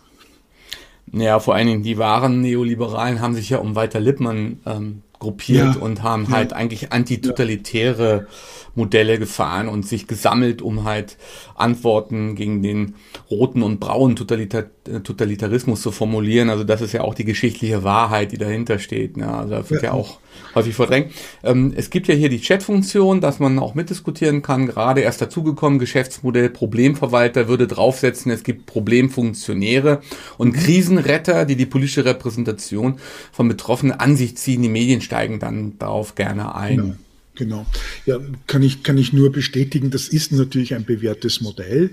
[1.12, 5.76] Ja, vor allen Dingen die wahren Neoliberalen haben sich ja um Walter Lippmann ähm, gruppiert
[5.76, 6.30] ja, und haben ja.
[6.32, 8.26] halt eigentlich antitotalitäre
[8.74, 11.16] Modelle gefahren und sich gesammelt, um halt
[11.54, 12.94] Antworten gegen den
[13.30, 14.64] roten und braunen Totalita
[15.04, 16.50] Totalitarismus zu formulieren.
[16.50, 19.16] Also das ist ja auch die geschichtliche Wahrheit, die dahinter steht.
[19.16, 19.32] Ne?
[19.32, 19.90] Also da wird ja.
[19.90, 20.18] ja auch
[20.56, 21.12] häufig verdrängt.
[21.44, 24.66] Ähm, es gibt ja hier die Chat-Funktion, dass man auch mitdiskutieren kann.
[24.66, 30.00] Gerade erst dazugekommen, Geschäftsmodell Problemverwalter würde draufsetzen, es gibt Problemfunktionäre
[30.36, 30.58] und mhm.
[30.58, 32.98] Krisenretter, die die politische Repräsentation
[33.30, 34.62] von Betroffenen an sich ziehen.
[34.62, 36.76] Die Medien steigen dann darauf gerne ein.
[36.76, 36.94] Genau.
[37.34, 37.64] Genau.
[38.04, 41.92] Ja, kann ich, kann ich nur bestätigen, das ist natürlich ein bewährtes Modell.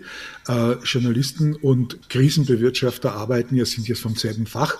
[0.49, 4.75] Äh, Journalisten und Krisenbewirtschafter arbeiten ja, sind jetzt vom selben Fach,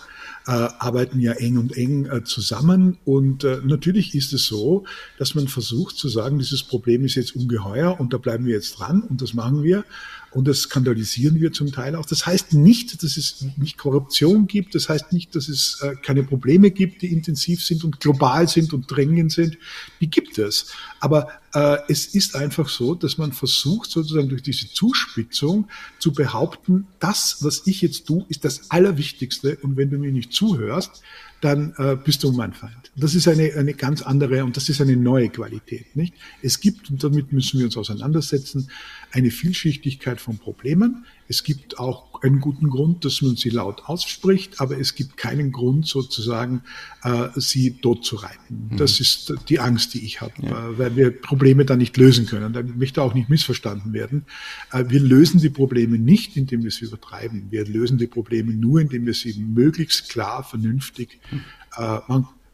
[0.48, 2.98] äh, arbeiten ja eng und eng äh, zusammen.
[3.06, 4.84] Und äh, natürlich ist es so,
[5.18, 8.80] dass man versucht zu sagen, dieses Problem ist jetzt ungeheuer und da bleiben wir jetzt
[8.80, 9.86] dran und das machen wir.
[10.32, 12.06] Und das skandalisieren wir zum Teil auch.
[12.06, 14.76] Das heißt nicht, dass es nicht Korruption gibt.
[14.76, 18.74] Das heißt nicht, dass es äh, keine Probleme gibt, die intensiv sind und global sind
[18.74, 19.58] und drängend sind.
[20.00, 20.68] Die gibt es.
[21.00, 26.88] Aber äh, es ist einfach so, dass man versucht, sozusagen durch diese Zuspitzung zu behaupten,
[27.00, 29.58] das, was ich jetzt tue, ist das Allerwichtigste.
[29.62, 31.02] Und wenn du mir nicht zuhörst,
[31.42, 32.89] dann äh, bist du mein Feind.
[33.00, 35.96] Das ist eine, eine ganz andere und das ist eine neue Qualität.
[35.96, 36.14] Nicht?
[36.42, 38.70] Es gibt, und damit müssen wir uns auseinandersetzen,
[39.12, 41.06] eine Vielschichtigkeit von Problemen.
[41.28, 45.52] Es gibt auch einen guten Grund, dass man sie laut ausspricht, aber es gibt keinen
[45.52, 46.64] Grund sozusagen,
[47.04, 48.70] äh, sie tot zu reiten.
[48.72, 48.78] Mhm.
[48.78, 50.78] Das ist die Angst, die ich habe, ja.
[50.78, 52.54] weil wir Probleme da nicht lösen können.
[52.54, 54.26] Da möchte auch nicht missverstanden werden.
[54.72, 57.48] Äh, wir lösen die Probleme nicht, indem wir sie übertreiben.
[57.50, 61.44] Wir lösen die Probleme nur, indem wir sie möglichst klar, vernünftig, mhm.
[61.78, 62.00] äh,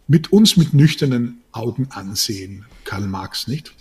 [0.08, 2.66] mit uns mit nüchternen Augen ansehen.
[2.84, 3.74] Karl Marx, nicht?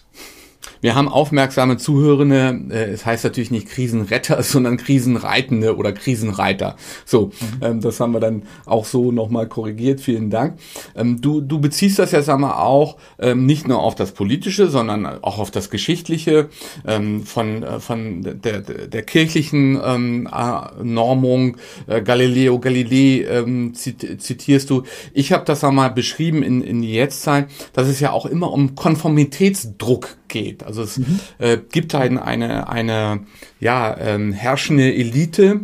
[0.80, 6.76] Wir haben aufmerksame Zuhörende, äh, es heißt natürlich nicht Krisenretter, sondern Krisenreitende oder Krisenreiter.
[7.04, 7.62] So, mhm.
[7.62, 10.00] ähm, das haben wir dann auch so nochmal korrigiert.
[10.00, 10.58] Vielen Dank.
[10.94, 14.68] Ähm, du, du beziehst das ja, sag mal, auch ähm, nicht nur auf das Politische,
[14.68, 16.48] sondern auch auf das Geschichtliche
[16.86, 21.56] ähm, von, äh, von der, der kirchlichen ähm, äh, Normung.
[21.86, 23.24] Äh, Galileo Galilei
[23.72, 24.82] zit zitierst du.
[25.12, 28.74] Ich habe das einmal beschrieben in, in die Jetztzeit, dass es ja auch immer um
[28.74, 30.53] Konformitätsdruck geht.
[30.62, 31.20] Also es mhm.
[31.38, 33.20] äh, gibt halt eine, eine
[33.60, 35.60] ja, ähm, herrschende Elite,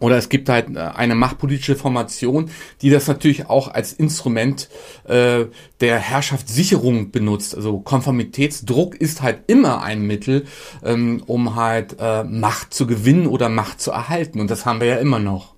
[0.00, 2.50] oder es gibt halt äh, eine machtpolitische Formation,
[2.82, 4.68] die das natürlich auch als Instrument
[5.04, 5.46] äh,
[5.80, 7.54] der Herrschaftssicherung benutzt.
[7.54, 10.44] Also Konformitätsdruck ist halt immer ein Mittel,
[10.84, 14.40] ähm, um halt äh, Macht zu gewinnen oder Macht zu erhalten.
[14.40, 15.54] Und das haben wir ja immer noch.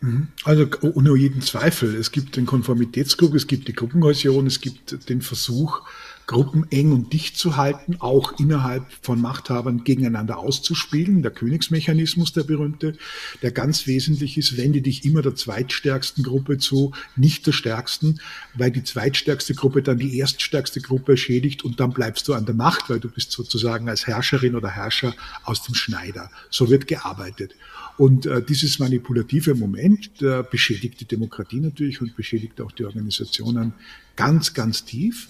[0.00, 0.28] Mhm.
[0.44, 1.94] Also ohne jeden Zweifel.
[1.94, 5.82] Es gibt den Konformitätsdruck, es gibt die Gruppenhäusion, es gibt den Versuch,
[6.30, 11.22] Gruppen eng und dicht zu halten, auch innerhalb von Machthabern gegeneinander auszuspielen.
[11.22, 12.96] Der Königsmechanismus, der berühmte,
[13.42, 18.20] der ganz wesentlich ist, wende dich immer der zweitstärksten Gruppe zu, nicht der stärksten,
[18.54, 22.54] weil die zweitstärkste Gruppe dann die erststärkste Gruppe schädigt und dann bleibst du an der
[22.54, 26.30] Macht, weil du bist sozusagen als Herrscherin oder Herrscher aus dem Schneider.
[26.48, 27.56] So wird gearbeitet.
[27.96, 33.72] Und äh, dieses manipulative Moment der beschädigt die Demokratie natürlich und beschädigt auch die Organisationen
[34.14, 35.26] ganz, ganz tief.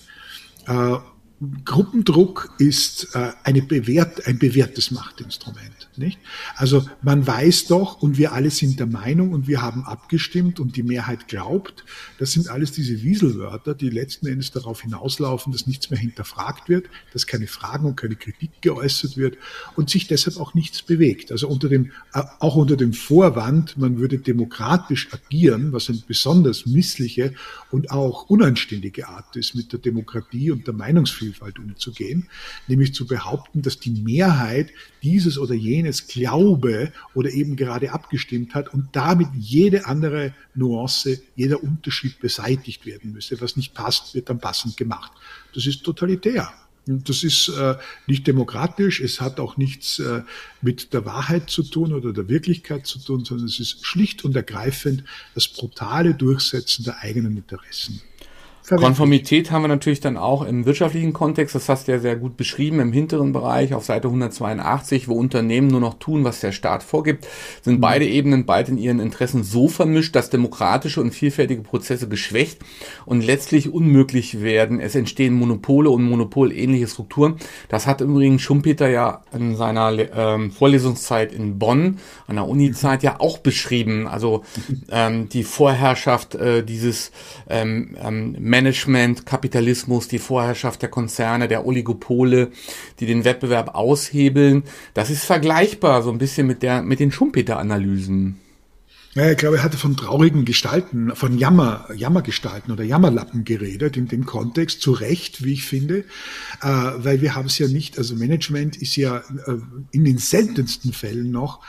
[0.67, 0.99] Äh,
[1.65, 5.89] Gruppendruck ist äh, eine bewährt, ein bewährtes Machtinstrument.
[5.97, 6.19] Nicht?
[6.55, 10.77] Also man weiß doch und wir alle sind der Meinung und wir haben abgestimmt und
[10.77, 11.85] die Mehrheit glaubt,
[12.19, 16.87] das sind alles diese Wieselwörter, die letzten Endes darauf hinauslaufen, dass nichts mehr hinterfragt wird,
[17.15, 19.39] dass keine Fragen und keine Kritik geäußert wird
[19.77, 21.33] und sich deshalb auch nichts bewegt.
[21.33, 26.67] Also unter dem, äh, auch unter dem Vorwand, man würde demokratisch agieren, was eine besonders
[26.67, 27.35] missliche
[27.71, 30.75] und auch unanständige Art ist, mit der Demokratie und der
[31.31, 32.29] Meinungsvielfalt umzugehen,
[32.67, 34.71] nämlich zu behaupten, dass die Mehrheit
[35.03, 41.63] dieses oder jenes glaube oder eben gerade abgestimmt hat und damit jede andere Nuance, jeder
[41.63, 43.41] Unterschied beseitigt werden müsse.
[43.41, 45.13] Was nicht passt, wird dann passend gemacht.
[45.55, 46.53] Das ist totalitär.
[46.87, 50.23] Das ist äh, nicht demokratisch, es hat auch nichts äh,
[50.63, 54.35] mit der Wahrheit zu tun oder der Wirklichkeit zu tun, sondern es ist schlicht und
[54.35, 58.01] ergreifend das brutale Durchsetzen der eigenen Interessen.
[58.77, 62.37] Konformität haben wir natürlich dann auch im wirtschaftlichen Kontext, das hast du ja sehr gut
[62.37, 66.83] beschrieben, im hinteren Bereich auf Seite 182, wo Unternehmen nur noch tun, was der Staat
[66.83, 67.27] vorgibt,
[67.63, 67.81] sind mhm.
[67.81, 72.61] beide Ebenen bald in ihren Interessen so vermischt, dass demokratische und vielfältige Prozesse geschwächt
[73.07, 74.81] und letztlich unmöglich werden.
[74.81, 77.37] Es entstehen Monopole und monopolähnliche Strukturen.
[77.69, 83.21] Das hat übrigens Schumpeter ja in seiner ähm, Vorlesungszeit in Bonn, an der Uni-Zeit, ja
[83.21, 84.07] auch beschrieben.
[84.07, 84.45] Also
[84.91, 87.13] ähm, die Vorherrschaft äh, dieses
[87.49, 92.51] ähm, ähm, Management, Kapitalismus, die Vorherrschaft der Konzerne, der Oligopole,
[92.99, 94.65] die den Wettbewerb aushebeln.
[94.93, 98.39] Das ist vergleichbar so ein bisschen mit der, mit den Schumpeter-Analysen.
[99.15, 104.07] Ja, ich glaube, er hatte von traurigen Gestalten, von Jammer, Jammergestalten oder Jammerlappen geredet, in
[104.07, 106.05] dem Kontext, zu Recht, wie ich finde,
[106.63, 109.57] äh, weil wir haben es ja nicht, also Management ist ja äh,
[109.91, 111.61] in den seltensten Fällen noch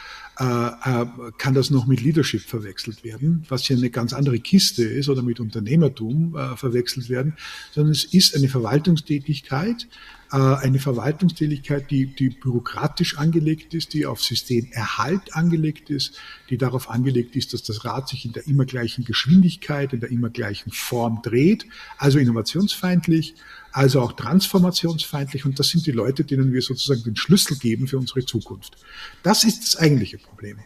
[0.42, 5.22] kann das noch mit Leadership verwechselt werden, was ja eine ganz andere Kiste ist oder
[5.22, 7.36] mit Unternehmertum äh, verwechselt werden,
[7.72, 9.88] sondern es ist eine Verwaltungstätigkeit,
[10.32, 16.18] äh, eine Verwaltungstätigkeit, die, die bürokratisch angelegt ist, die auf Systemerhalt angelegt ist,
[16.50, 20.10] die darauf angelegt ist, dass das Rad sich in der immer gleichen Geschwindigkeit, in der
[20.10, 21.66] immer gleichen Form dreht,
[21.98, 23.36] also innovationsfeindlich,
[23.72, 25.46] also auch transformationsfeindlich.
[25.46, 28.78] Und das sind die Leute, denen wir sozusagen den Schlüssel geben für unsere Zukunft.
[29.24, 30.60] Das ist das eigentliche Problem.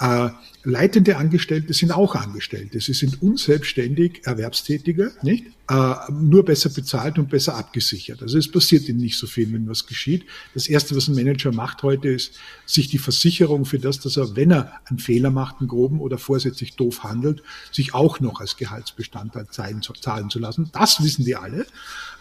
[0.00, 0.30] Äh,
[0.68, 2.80] leitende Angestellte sind auch Angestellte.
[2.80, 5.46] Sie sind unselbstständig Erwerbstätige, nicht?
[5.70, 8.22] Äh, nur besser bezahlt und besser abgesichert.
[8.22, 10.24] Also es passiert ihnen nicht so viel, wenn was geschieht.
[10.54, 14.34] Das Erste, was ein Manager macht heute, ist, sich die Versicherung für das, dass er,
[14.34, 18.56] wenn er einen Fehler macht, einen groben oder vorsätzlich doof handelt, sich auch noch als
[18.56, 20.70] Gehaltsbestandteil zahlen, zahlen zu lassen.
[20.72, 21.66] Das wissen die alle.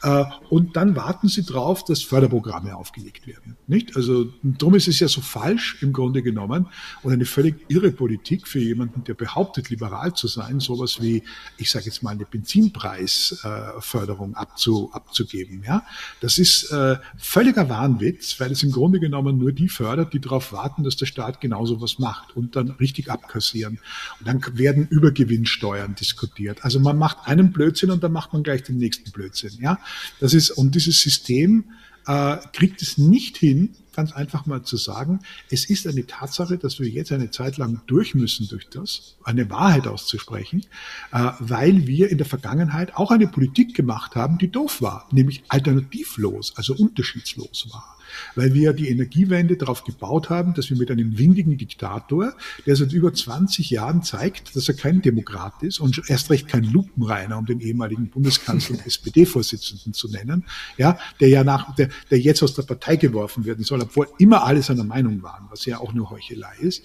[0.04, 3.56] Äh, und dann warten sie drauf, dass Förderprogramme aufgelegt werden.
[3.68, 3.96] Nicht?
[3.96, 6.68] Also darum ist es ja so falsch im Grunde genommen
[7.02, 11.24] und eine völlig irre Politik für jemanden, der behauptet, liberal zu sein, sowas wie,
[11.58, 13.46] ich sage jetzt mal, eine Benzinpreis
[13.80, 15.64] Förderung abzu, abzugeben.
[15.66, 15.84] Ja,
[16.20, 20.52] das ist, äh, völliger Wahnwitz, weil es im Grunde genommen nur die fördert, die darauf
[20.52, 23.80] warten, dass der Staat genauso was macht und dann richtig abkassieren.
[24.20, 26.64] Und dann werden Übergewinnsteuern diskutiert.
[26.64, 29.58] Also man macht einen Blödsinn und dann macht man gleich den nächsten Blödsinn.
[29.60, 29.80] Ja,
[30.20, 31.66] das ist und dieses System
[32.06, 36.80] äh, kriegt es nicht hin, ganz einfach mal zu sagen, es ist eine Tatsache, dass
[36.80, 40.64] wir jetzt eine Zeit lang durch müssen durch das, eine Wahrheit auszusprechen,
[41.12, 45.44] äh, weil wir in der Vergangenheit auch eine Politik gemacht haben, die doof war, nämlich
[45.50, 47.98] alternativlos, also unterschiedslos war
[48.36, 52.34] weil wir die Energiewende darauf gebaut haben, dass wir mit einem windigen Diktator,
[52.66, 56.64] der seit über 20 Jahren zeigt, dass er kein Demokrat ist und erst recht kein
[56.64, 60.46] Lupenreiner, um den ehemaligen Bundeskanzler und SPD-Vorsitzenden zu nennen,
[60.78, 64.44] ja, der ja nach, der, der jetzt aus der Partei geworfen werden soll, obwohl immer
[64.44, 66.84] alle seiner Meinung waren, was ja auch nur Heuchelei ist,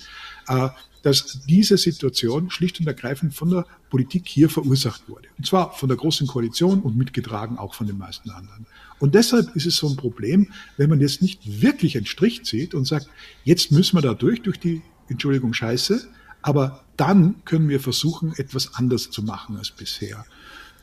[0.48, 0.68] äh,
[1.02, 5.28] dass diese Situation schlicht und ergreifend von der Politik hier verursacht wurde.
[5.36, 8.66] Und zwar von der Großen Koalition und mitgetragen auch von den meisten anderen.
[9.02, 12.72] Und deshalb ist es so ein Problem, wenn man jetzt nicht wirklich einen Strich zieht
[12.72, 13.08] und sagt,
[13.42, 16.08] jetzt müssen wir da durch, durch die, Entschuldigung, Scheiße,
[16.40, 20.24] aber dann können wir versuchen, etwas anders zu machen als bisher.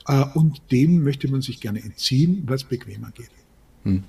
[0.06, 3.30] Äh, und dem möchte man sich gerne entziehen, weil es bequemer geht.
[3.84, 4.04] Hm.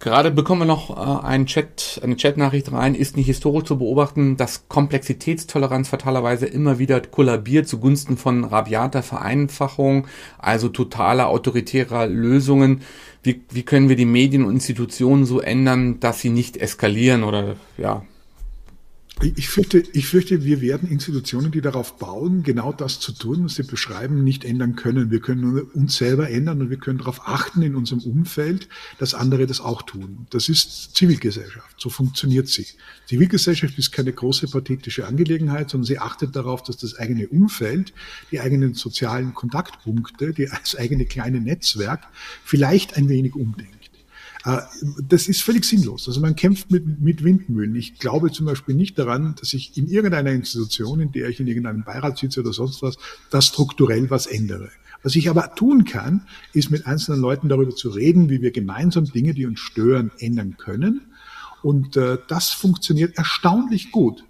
[0.00, 2.94] Gerade bekommen wir noch äh, einen Chat, eine Chatnachricht rein.
[2.94, 10.06] Ist nicht historisch zu beobachten, dass Komplexitätstoleranz fatalerweise immer wieder kollabiert zugunsten von rabiater Vereinfachung,
[10.38, 12.80] also totaler autoritärer Lösungen.
[13.22, 17.56] Wie, wie können wir die Medien und Institutionen so ändern, dass sie nicht eskalieren oder
[17.76, 18.02] ja,
[19.22, 23.54] ich fürchte, ich fürchte, wir werden Institutionen, die darauf bauen, genau das zu tun, was
[23.54, 25.10] Sie beschreiben, nicht ändern können.
[25.10, 29.46] Wir können uns selber ändern und wir können darauf achten in unserem Umfeld, dass andere
[29.46, 30.26] das auch tun.
[30.30, 31.76] Das ist Zivilgesellschaft.
[31.78, 32.66] So funktioniert sie.
[33.06, 37.92] Zivilgesellschaft ist keine große pathetische Angelegenheit, sondern sie achtet darauf, dass das eigene Umfeld,
[38.30, 42.06] die eigenen sozialen Kontaktpunkte, das eigene kleine Netzwerk
[42.44, 43.79] vielleicht ein wenig umdenkt.
[44.44, 44.58] Äh,
[45.06, 46.08] das ist völlig sinnlos.
[46.08, 47.74] Also man kämpft mit, mit Windmühlen.
[47.74, 51.46] Ich glaube zum Beispiel nicht daran, dass ich in irgendeiner Institution, in der ich in
[51.46, 52.96] irgendeinem Beirat sitze oder sonst was,
[53.30, 54.70] da strukturell was ändere.
[55.02, 59.06] Was ich aber tun kann, ist mit einzelnen Leuten darüber zu reden, wie wir gemeinsam
[59.06, 61.02] Dinge, die uns stören, ändern können.
[61.62, 64.24] Und äh, das funktioniert erstaunlich gut.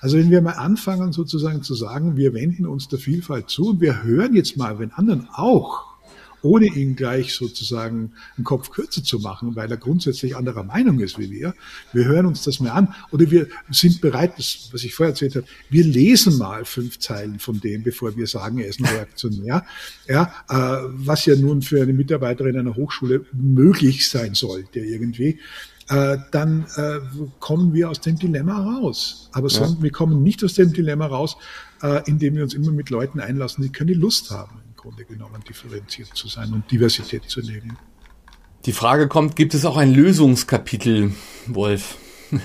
[0.00, 3.80] Also wenn wir mal anfangen sozusagen zu sagen, wir wenden uns der Vielfalt zu und
[3.80, 5.95] wir hören jetzt mal, wenn anderen auch
[6.42, 11.18] ohne ihn gleich sozusagen einen Kopf kürzer zu machen, weil er grundsätzlich anderer Meinung ist
[11.18, 11.54] wie wir.
[11.92, 15.36] Wir hören uns das mal an oder wir sind bereit, das, was ich vorher erzählt
[15.36, 19.64] habe, wir lesen mal fünf Zeilen von dem, bevor wir sagen, er ist ein Reaktionär.
[20.08, 25.38] Ja, äh, was ja nun für eine Mitarbeiterin einer Hochschule möglich sein sollte irgendwie
[25.88, 26.98] äh, dann äh,
[27.38, 29.30] kommen wir aus dem Dilemma raus.
[29.32, 29.82] Aber sonst, ja.
[29.82, 31.36] wir kommen nicht aus dem Dilemma raus,
[31.82, 34.62] äh, indem wir uns immer mit Leuten einlassen, die keine Lust haben.
[34.86, 37.76] Grunde genommen differenziert zu sein und Diversität zu leben.
[38.66, 41.12] Die Frage kommt, gibt es auch ein Lösungskapitel,
[41.48, 41.96] Wolf?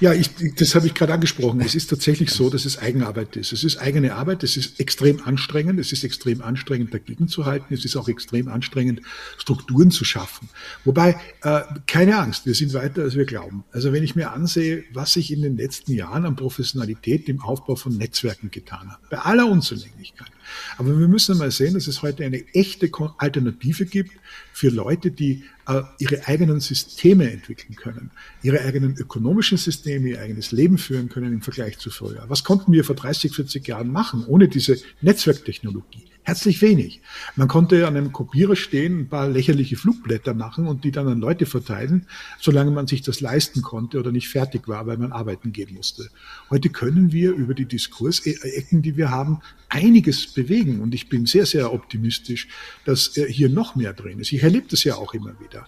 [0.00, 1.60] Ja, ich, das habe ich gerade angesprochen.
[1.60, 3.52] Es ist tatsächlich so, dass es Eigenarbeit ist.
[3.52, 7.72] Es ist eigene Arbeit, es ist extrem anstrengend, es ist extrem anstrengend dagegen zu halten,
[7.72, 9.00] es ist auch extrem anstrengend,
[9.38, 10.48] Strukturen zu schaffen.
[10.84, 13.64] Wobei, äh, keine Angst, wir sind weiter, als wir glauben.
[13.72, 17.76] Also wenn ich mir ansehe, was sich in den letzten Jahren an Professionalität im Aufbau
[17.76, 20.30] von Netzwerken getan hat, bei aller Unzulänglichkeit,
[20.78, 24.12] aber wir müssen mal sehen, dass es heute eine echte Alternative gibt
[24.52, 28.10] für Leute, die äh, ihre eigenen Systeme entwickeln können,
[28.42, 32.24] ihre eigenen ökonomischen Systeme, ihr eigenes Leben führen können im Vergleich zu früher.
[32.28, 36.13] Was konnten wir vor 30, 40 Jahren machen ohne diese Netzwerktechnologie?
[36.26, 37.02] Herzlich wenig.
[37.36, 41.20] Man konnte an einem Kopierer stehen, ein paar lächerliche Flugblätter machen und die dann an
[41.20, 42.06] Leute verteilen,
[42.40, 46.08] solange man sich das leisten konnte oder nicht fertig war, weil man arbeiten gehen musste.
[46.48, 51.44] Heute können wir über die Diskursecken, die wir haben, einiges bewegen und ich bin sehr,
[51.44, 52.48] sehr optimistisch,
[52.86, 54.32] dass äh, hier noch mehr drin ist.
[54.32, 55.66] Ich erlebe das ja auch immer wieder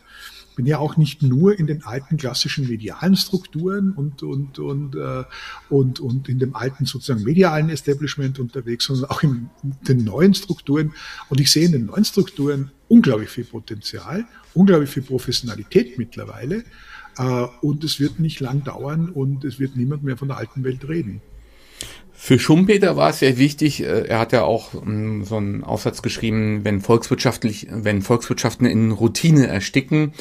[0.56, 5.24] bin ja auch nicht nur in den alten klassischen medialen Strukturen und, und, und, äh,
[5.68, 10.92] und, und in dem alten sozusagen medialen Establishment unterwegs, sondern auch in den neuen Strukturen.
[11.28, 16.64] Und ich sehe in den neuen Strukturen unglaublich viel Potenzial, unglaublich viel Professionalität mittlerweile.
[17.18, 20.64] Äh, und es wird nicht lang dauern und es wird niemand mehr von der alten
[20.64, 21.20] Welt reden.
[22.18, 26.00] Für Schumpeter war es sehr wichtig, äh, er hat ja auch ähm, so einen Aufsatz
[26.00, 30.12] geschrieben, wenn volkswirtschaftlich, wenn Volkswirtschaften in Routine ersticken,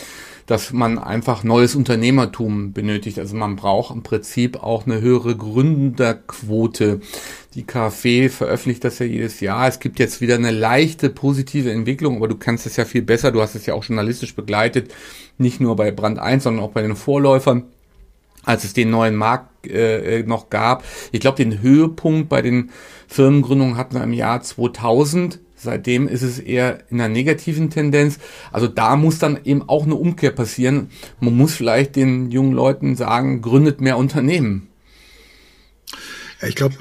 [0.45, 3.17] dass man einfach neues Unternehmertum benötigt.
[3.17, 6.99] Also man braucht im Prinzip auch eine höhere Gründerquote.
[7.55, 9.67] Die KfW veröffentlicht das ja jedes Jahr.
[9.67, 13.31] Es gibt jetzt wieder eine leichte positive Entwicklung, aber du kannst es ja viel besser.
[13.31, 14.93] Du hast es ja auch journalistisch begleitet,
[15.38, 17.63] nicht nur bei Brand 1, sondern auch bei den Vorläufern
[18.45, 20.84] als es den neuen Markt äh, noch gab.
[21.12, 22.71] Ich glaube, den Höhepunkt bei den
[23.08, 28.19] Firmengründungen hatten wir im Jahr 2000 Seitdem ist es eher in einer negativen Tendenz.
[28.51, 30.89] Also da muss dann eben auch eine Umkehr passieren.
[31.19, 34.67] Man muss vielleicht den jungen Leuten sagen, gründet mehr Unternehmen.
[36.47, 36.75] Ich glaube,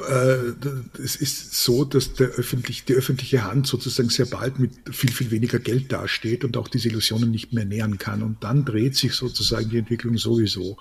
[0.99, 5.11] äh, es ist so, dass der öffentlich, die öffentliche Hand sozusagen sehr bald mit viel,
[5.11, 8.23] viel weniger Geld dasteht und auch diese Illusionen nicht mehr nähern kann.
[8.23, 10.77] Und dann dreht sich sozusagen die Entwicklung sowieso.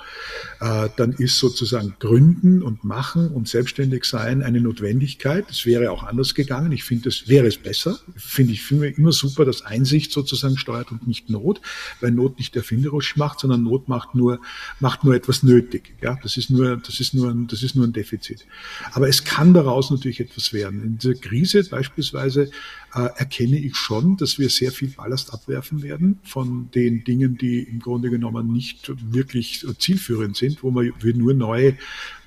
[0.60, 5.46] Äh, dann ist sozusagen Gründen und Machen und selbstständig sein eine Notwendigkeit.
[5.50, 6.72] Es wäre auch anders gegangen.
[6.72, 8.00] Ich finde, es wäre es besser.
[8.16, 11.62] Finde ich finde immer super, dass Einsicht sozusagen steuert und nicht Not,
[12.02, 14.40] weil Not nicht erfinderisch macht, sondern Not macht nur,
[14.80, 15.94] macht nur etwas nötig.
[16.02, 18.46] Ja, das ist nur, das ist nur das ist nur ein Defizit.
[18.92, 20.84] Aber es kann daraus natürlich etwas werden.
[20.84, 22.50] In dieser Krise beispielsweise
[22.94, 27.60] äh, erkenne ich schon, dass wir sehr viel Ballast abwerfen werden von den Dingen, die
[27.60, 31.78] im Grunde genommen nicht wirklich zielführend sind, wo wir nur neue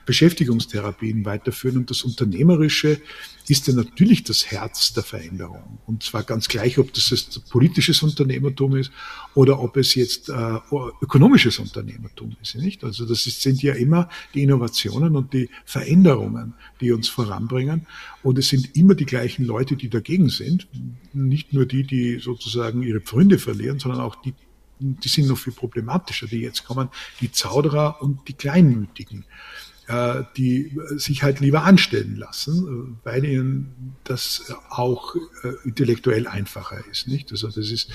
[0.07, 1.79] Beschäftigungstherapien weiterführen.
[1.79, 3.01] Und das Unternehmerische
[3.49, 5.79] ist ja natürlich das Herz der Veränderung.
[5.87, 8.91] Und zwar ganz gleich, ob das jetzt politisches Unternehmertum ist
[9.35, 10.59] oder ob es jetzt äh,
[11.01, 12.57] ökonomisches Unternehmertum ist.
[12.57, 12.83] Nicht?
[12.83, 17.87] Also das ist, sind ja immer die Innovationen und die Veränderungen, die uns voranbringen.
[18.23, 20.67] Und es sind immer die gleichen Leute, die dagegen sind.
[21.13, 24.35] Nicht nur die, die sozusagen ihre Pfründe verlieren, sondern auch die,
[24.81, 26.89] die sind noch viel problematischer, die jetzt kommen,
[27.21, 29.25] die Zauderer und die Kleinmütigen.
[29.89, 35.15] Äh, die sich halt lieber anstellen lassen, weil ihnen das auch
[35.45, 37.07] äh, intellektuell einfacher ist.
[37.07, 37.31] Nicht?
[37.31, 37.91] Also das ist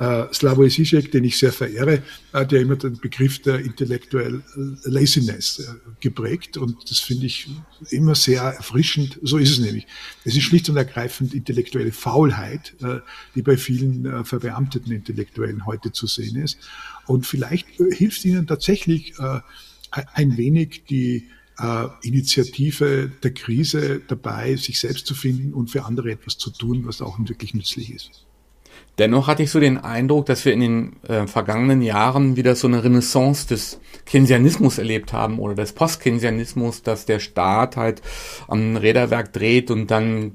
[0.00, 4.42] äh, Slavoj Žižek, den ich sehr verehre, der immer den Begriff der intellektuell
[4.82, 7.48] Laziness geprägt und das finde ich
[7.90, 9.20] immer sehr erfrischend.
[9.22, 9.86] So ist es nämlich.
[10.24, 12.74] Es ist schlicht und ergreifend intellektuelle Faulheit,
[13.36, 16.58] die bei vielen verbeamteten Intellektuellen heute zu sehen ist.
[17.06, 19.14] Und vielleicht hilft ihnen tatsächlich
[19.90, 21.28] ein wenig die
[21.58, 26.86] äh, Initiative der Krise dabei, sich selbst zu finden und für andere etwas zu tun,
[26.86, 28.24] was auch wirklich nützlich ist.
[28.98, 32.66] Dennoch hatte ich so den Eindruck, dass wir in den äh, vergangenen Jahren wieder so
[32.66, 38.02] eine Renaissance des Keynesianismus erlebt haben oder des Post-Keynesianismus, dass der Staat halt
[38.48, 40.32] am Räderwerk dreht und dann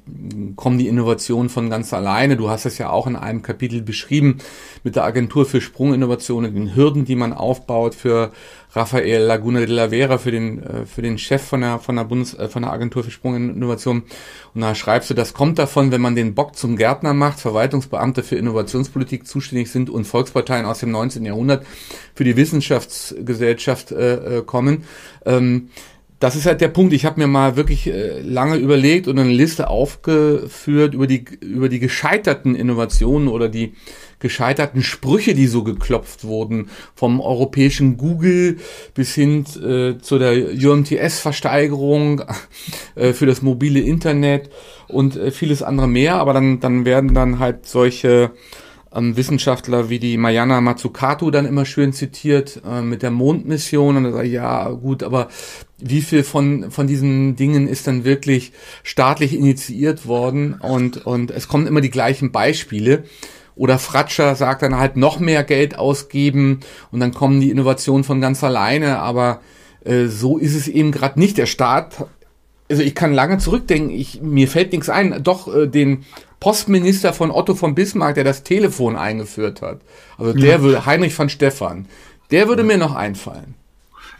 [0.56, 2.38] kommen die Innovationen von ganz alleine.
[2.38, 4.38] Du hast es ja auch in einem Kapitel beschrieben
[4.84, 8.32] mit der Agentur für Sprunginnovationen, den Hürden, die man aufbaut für
[8.76, 12.06] Rafael Laguna de la Vera für den äh, für den Chef von der von der
[12.06, 14.04] Bundes äh, von der Agentur für Sprunginnovation
[14.56, 18.24] und da schreibst du, das kommt davon, wenn man den Bock zum Gärtner macht, Verwaltungsbeamte
[18.24, 21.26] für Innovationspolitik zuständig sind und Volksparteien aus dem 19.
[21.26, 21.66] Jahrhundert
[22.16, 24.84] für die Wissenschaftsgesellschaft äh, äh, kommen.
[25.26, 25.70] Ähm,
[26.20, 26.94] das ist halt der Punkt.
[26.94, 31.68] Ich habe mir mal wirklich äh, lange überlegt und eine Liste aufgeführt über die über
[31.68, 33.74] die gescheiterten Innovationen oder die
[34.24, 38.58] gescheiterten Sprüche, die so geklopft wurden, vom europäischen Google
[38.96, 42.24] bis hin äh, zu der UMTS-Versteigerung
[42.96, 44.50] äh, für das mobile Internet
[44.88, 46.16] und äh, vieles andere mehr.
[46.16, 48.32] Aber dann dann werden dann halt solche
[48.94, 53.98] ähm, Wissenschaftler wie die Mayana Matsukato dann immer schön zitiert äh, mit der Mondmission.
[53.98, 55.30] Und dann sage ich, ja gut, aber
[55.80, 58.54] wie viel von von diesen Dingen ist dann wirklich
[58.84, 60.54] staatlich initiiert worden?
[60.54, 63.04] Und und es kommen immer die gleichen Beispiele
[63.56, 68.22] oder Fratscher sagt dann halt noch mehr Geld ausgeben und dann kommen die Innovationen von
[68.22, 69.42] ganz alleine, aber
[69.84, 71.38] äh, so ist es eben gerade nicht.
[71.38, 72.08] Der Staat
[72.70, 76.06] also ich kann lange zurückdenken, ich, mir fällt nichts ein, doch äh, den
[76.40, 79.82] Postminister von Otto von Bismarck, der das Telefon eingeführt hat.
[80.18, 80.62] Also der ja.
[80.62, 81.88] würde, Heinrich von Stephan,
[82.32, 82.68] der würde ja.
[82.68, 83.56] mir noch einfallen.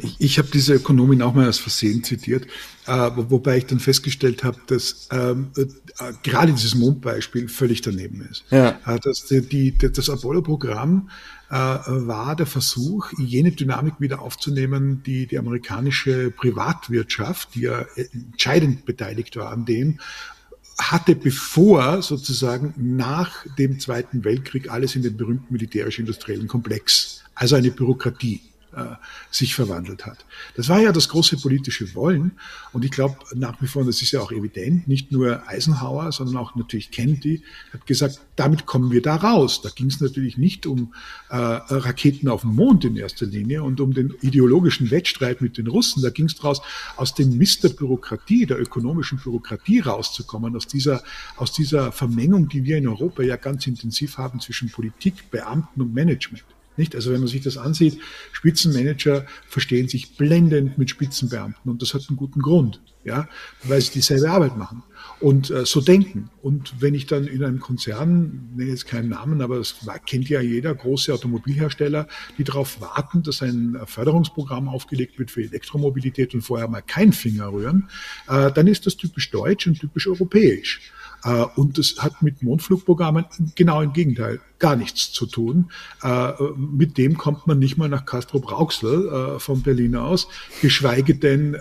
[0.04, 2.46] Ich, ich habe diese Ökonomin auch mal als Versehen zitiert,
[2.86, 5.66] äh, wobei ich dann festgestellt habe, dass ähm, äh,
[6.24, 8.44] gerade dieses Mondbeispiel völlig daneben ist.
[8.52, 8.80] Ja.
[8.86, 11.10] Äh, dass die, die, das Apollo-Programm
[11.50, 18.86] äh, war der Versuch, jene Dynamik wieder aufzunehmen, die die amerikanische Privatwirtschaft, die ja entscheidend
[18.86, 20.00] beteiligt war an dem,
[20.78, 27.72] hatte bevor sozusagen nach dem Zweiten Weltkrieg alles in den berühmten militärisch-industriellen Komplex, also eine
[27.72, 28.42] Bürokratie
[29.32, 30.26] sich verwandelt hat.
[30.56, 32.34] Das war ja das große politische Wollen
[32.72, 36.38] und ich glaube nach wie vor, das ist ja auch evident, nicht nur Eisenhower, sondern
[36.38, 39.62] auch natürlich Kennedy hat gesagt, damit kommen wir da raus.
[39.62, 40.94] Da ging es natürlich nicht um
[41.30, 45.68] äh, Raketen auf dem Mond in erster Linie und um den ideologischen Wettstreit mit den
[45.68, 46.02] Russen.
[46.02, 46.62] Da ging es daraus,
[46.96, 51.04] aus dem Mist der Bürokratie, der ökonomischen Bürokratie rauszukommen, aus dieser,
[51.38, 55.94] aus dieser Vermengung, die wir in Europa ja ganz intensiv haben zwischen Politik, Beamten und
[55.94, 56.44] Management.
[56.78, 56.96] Nicht?
[56.96, 58.00] Also wenn man sich das ansieht,
[58.32, 63.28] Spitzenmanager verstehen sich blendend mit Spitzenbeamten und das hat einen guten Grund, ja,
[63.64, 64.84] weil sie dieselbe Arbeit machen
[65.20, 66.30] und äh, so denken.
[66.42, 70.42] Und wenn ich dann in einem Konzern, nenne jetzt keinen Namen, aber das kennt ja
[70.42, 72.08] jeder, große Automobilhersteller,
[72.38, 77.52] die darauf warten, dass ein Förderungsprogramm aufgelegt wird für Elektromobilität und vorher mal keinen Finger
[77.54, 77.88] rühren,
[78.28, 80.92] äh, dann ist das typisch deutsch und typisch europäisch.
[81.24, 85.72] Äh, und das hat mit Mondflugprogrammen genau im Gegenteil gar nichts zu tun.
[86.02, 90.28] Äh, mit dem kommt man nicht mal nach Castro-Brauxel äh, von Berlin aus,
[90.62, 91.58] geschweige denn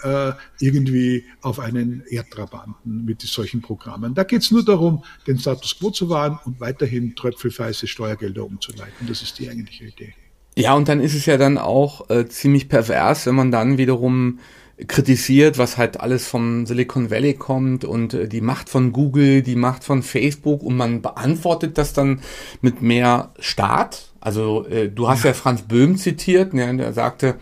[0.60, 4.14] irgendwie auf einen Erdtrabanten mit solchen Programmen.
[4.14, 9.06] Da geht es nur darum, den Status quo zu wahren und weiterhin tröpfelweise Steuergelder umzuleiten.
[9.06, 10.14] Das ist die eigentliche Idee.
[10.56, 14.38] Ja, und dann ist es ja dann auch äh, ziemlich pervers, wenn man dann wiederum
[14.86, 19.56] kritisiert, was halt alles vom Silicon Valley kommt und äh, die Macht von Google, die
[19.56, 22.20] Macht von Facebook und man beantwortet das dann
[22.60, 24.12] mit mehr Staat.
[24.20, 25.30] Also äh, du hast ja.
[25.30, 27.36] ja Franz Böhm zitiert, ne, der sagte,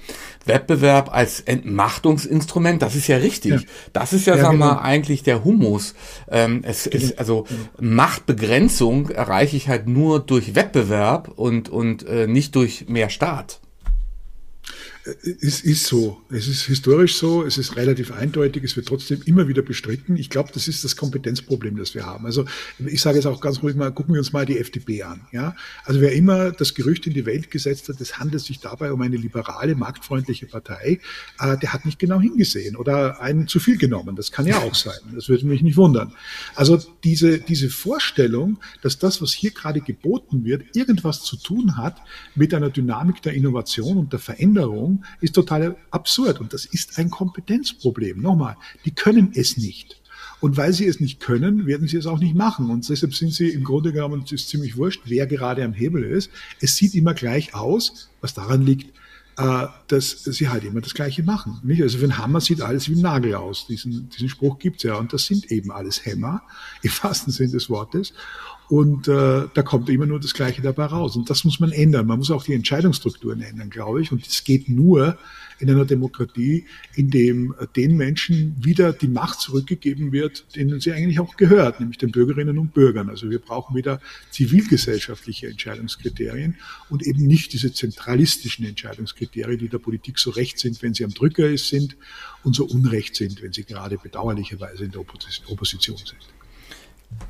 [0.47, 3.53] Wettbewerb als Entmachtungsinstrument, das ist ja richtig.
[3.53, 3.61] Ja.
[3.93, 4.81] Das ist ja, ja sagen wir genau.
[4.81, 5.95] mal, eigentlich der Humus.
[6.31, 7.05] Ähm, es genau.
[7.05, 7.47] ist also
[7.79, 13.61] Machtbegrenzung erreiche ich halt nur durch Wettbewerb und und äh, nicht durch mehr Staat.
[15.05, 16.21] Es ist so.
[16.31, 17.43] Es ist historisch so.
[17.45, 18.65] Es ist relativ eindeutig.
[18.65, 20.17] Es wird trotzdem immer wieder bestritten.
[20.17, 22.27] Ich glaube, das ist das Kompetenzproblem, das wir haben.
[22.27, 22.45] Also
[22.79, 25.23] ich sage jetzt auch ganz ruhig mal, gucken wir uns mal die FDP an.
[25.33, 25.57] Ja?
[25.85, 29.01] Also wer immer das Gerücht in die Welt gesetzt hat, es handelt sich dabei um
[29.01, 31.01] eine liberale, marktfreundliche Partei,
[31.39, 34.17] äh, der hat nicht genau hingesehen oder einen zu viel genommen.
[34.17, 34.99] Das kann ja auch sein.
[35.15, 36.13] Das würde mich nicht wundern.
[36.55, 41.97] Also diese, diese Vorstellung, dass das, was hier gerade geboten wird, irgendwas zu tun hat
[42.35, 44.90] mit einer Dynamik der Innovation und der Veränderung,
[45.21, 48.21] ist total absurd und das ist ein Kompetenzproblem.
[48.21, 50.01] Nochmal, die können es nicht.
[50.41, 52.71] Und weil sie es nicht können, werden sie es auch nicht machen.
[52.71, 56.03] Und deshalb sind sie im Grunde genommen, es ist ziemlich wurscht, wer gerade am Hebel
[56.03, 56.31] ist.
[56.61, 58.95] Es sieht immer gleich aus, was daran liegt,
[59.37, 61.61] äh, dass sie halt immer das Gleiche machen.
[61.63, 61.83] Nicht?
[61.83, 63.67] Also für einen Hammer sieht alles wie ein Nagel aus.
[63.67, 64.95] Diesen, diesen Spruch gibt's ja.
[64.95, 66.43] Und das sind eben alles Hämmer,
[66.83, 68.15] im wahrsten Sinn des Wortes.
[68.71, 71.17] Und äh, da kommt immer nur das Gleiche dabei raus.
[71.17, 72.07] Und das muss man ändern.
[72.07, 74.13] Man muss auch die Entscheidungsstrukturen ändern, glaube ich.
[74.13, 75.19] Und das geht nur
[75.59, 80.93] in einer Demokratie, in dem äh, den Menschen wieder die Macht zurückgegeben wird, denen sie
[80.93, 83.11] eigentlich auch gehört, nämlich den Bürgerinnen und Bürgern.
[83.11, 84.01] Also wir brauchen wieder
[84.31, 86.55] zivilgesellschaftliche Entscheidungskriterien
[86.91, 91.13] und eben nicht diese zentralistischen Entscheidungskriterien, die der Politik so recht sind, wenn sie am
[91.13, 91.97] Drücker sind
[92.45, 96.40] und so unrecht sind, wenn sie gerade bedauerlicherweise in der Opposition sind.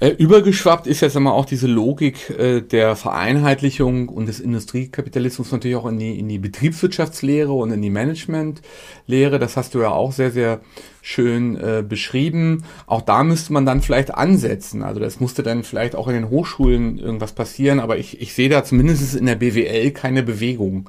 [0.01, 5.77] Äh, übergeschwappt ist jetzt einmal auch diese Logik äh, der Vereinheitlichung und des Industriekapitalismus natürlich
[5.77, 9.39] auch in die, in die Betriebswirtschaftslehre und in die Managementlehre.
[9.39, 10.61] Das hast du ja auch sehr, sehr
[11.03, 12.65] schön äh, beschrieben.
[12.87, 14.83] Auch da müsste man dann vielleicht ansetzen.
[14.83, 18.49] Also das musste dann vielleicht auch in den Hochschulen irgendwas passieren, aber ich, ich sehe
[18.49, 20.89] da zumindest in der BWL keine Bewegung.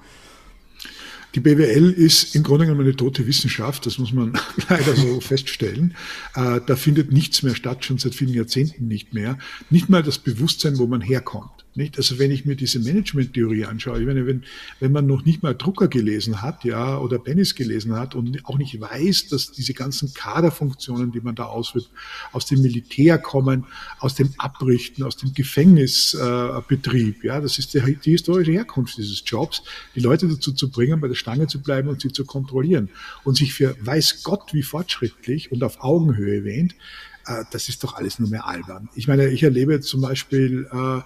[1.34, 4.34] Die BWL ist im Grunde genommen eine tote Wissenschaft, das muss man
[4.70, 5.96] leider so feststellen.
[6.36, 9.38] Äh, da findet nichts mehr statt, schon seit vielen Jahrzehnten nicht mehr.
[9.70, 11.61] Nicht mal das Bewusstsein, wo man herkommt.
[11.74, 11.98] Nicht?
[11.98, 14.44] Also wenn ich mir diese Management-Theorie anschaue, ich meine, wenn,
[14.82, 18.58] wenn man noch nicht mal Drucker gelesen hat, ja, oder Bennis gelesen hat und auch
[18.58, 21.90] nicht weiß, dass diese ganzen Kaderfunktionen, die man da ausführt,
[22.34, 23.66] aus dem Militär kommen,
[24.00, 29.24] aus dem Abrichten, aus dem Gefängnisbetrieb, äh, ja, das ist die, die historische Herkunft dieses
[29.26, 29.64] Jobs,
[29.96, 32.90] die Leute dazu zu bringen, bei der Stange zu bleiben und sie zu kontrollieren
[33.24, 36.76] und sich für weiß Gott wie fortschrittlich und auf Augenhöhe wähnt,
[37.28, 38.90] äh, das ist doch alles nur mehr albern.
[38.96, 41.02] Ich meine, ich erlebe zum Beispiel äh,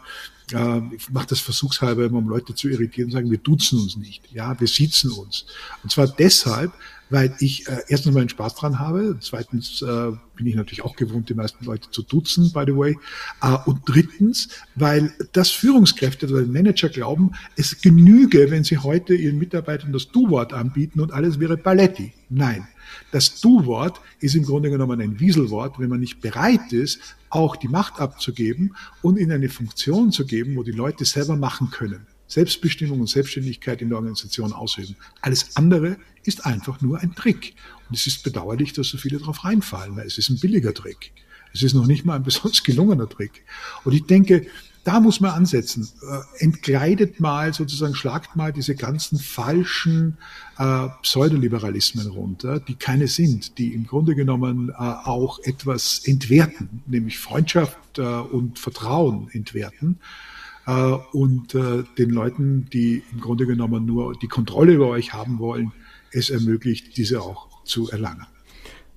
[0.54, 3.98] äh, ich mache das versuchshalber immer, um Leute zu irritieren und sagen, wir duzen uns
[3.98, 5.46] nicht, ja, wir sitzen uns.
[5.84, 6.72] Und zwar deshalb,
[7.10, 10.96] weil ich äh, erstens mal einen Spaß dran habe, zweitens äh, bin ich natürlich auch
[10.96, 12.98] gewohnt, die meisten Leute zu duzen, by the way,
[13.42, 19.38] äh, und drittens, weil das Führungskräfte oder Manager glauben, es genüge, wenn sie heute ihren
[19.38, 22.14] Mitarbeitern das Du-Wort anbieten und alles wäre Paletti.
[22.30, 22.68] Nein,
[23.12, 27.68] das Du-Wort ist im Grunde genommen ein Wieselwort, wenn man nicht bereit ist, auch die
[27.68, 32.08] Macht abzugeben und in eine Funktion zu geben, wo die Leute selber machen können.
[32.28, 34.96] Selbstbestimmung und Selbstständigkeit in der Organisation ausüben.
[35.22, 37.54] Alles andere ist einfach nur ein Trick.
[37.88, 41.12] Und es ist bedauerlich, dass so viele darauf reinfallen, weil es ist ein billiger Trick.
[41.54, 43.44] Es ist noch nicht mal ein besonders gelungener Trick.
[43.84, 44.48] Und ich denke,
[44.86, 45.90] da muss man ansetzen.
[46.02, 50.18] Äh, entkleidet mal, sozusagen schlagt mal diese ganzen falschen
[50.58, 57.18] äh, Pseudoliberalismen runter, die keine sind, die im Grunde genommen äh, auch etwas entwerten, nämlich
[57.18, 60.00] Freundschaft äh, und Vertrauen entwerten.
[60.68, 60.72] Äh,
[61.12, 65.72] und äh, den Leuten, die im Grunde genommen nur die Kontrolle über euch haben wollen,
[66.12, 68.28] es ermöglicht, diese auch zu erlangen.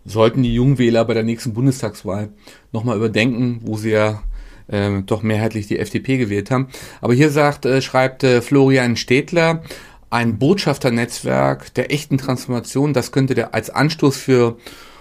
[0.04, 2.30] Sollten die Jungwähler bei der nächsten Bundestagswahl
[2.72, 4.22] nochmal überdenken, wo sie ja
[4.68, 6.68] äh, doch mehrheitlich die FDP gewählt haben.
[7.00, 9.62] Aber hier sagt, äh, schreibt äh, Florian Städtler,
[10.10, 14.56] ein Botschafternetzwerk der echten Transformation, das könnte der als Anstoß für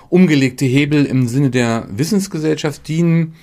[0.10, 3.36] umgelegte Hebel im Sinne der Wissensgesellschaft dienen.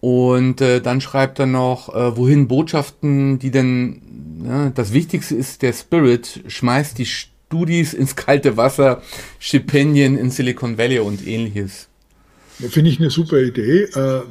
[0.00, 5.62] Und äh, dann schreibt er noch, äh, wohin Botschaften, die denn, ja, das Wichtigste ist
[5.62, 9.02] der Spirit, schmeißt die Studis ins kalte Wasser,
[9.38, 11.88] Stipendien in Silicon Valley und ähnliches.
[12.68, 13.84] Finde ich eine super Idee.
[13.84, 14.22] Äh,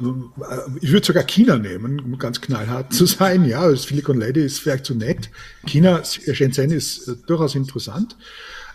[0.80, 3.44] ich würde sogar China nehmen, um ganz knallhart zu sein.
[3.44, 5.30] Ja, das Silicon Lady ist vielleicht zu nett.
[5.66, 8.16] China, Shenzhen ist äh, durchaus interessant.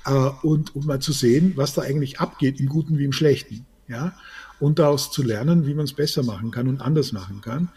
[0.05, 0.11] Äh,
[0.43, 3.65] und um mal zu sehen, was da eigentlich abgeht, im Guten wie im Schlechten.
[3.87, 4.15] Ja,
[4.59, 7.69] und daraus zu lernen, wie man es besser machen kann und anders machen kann.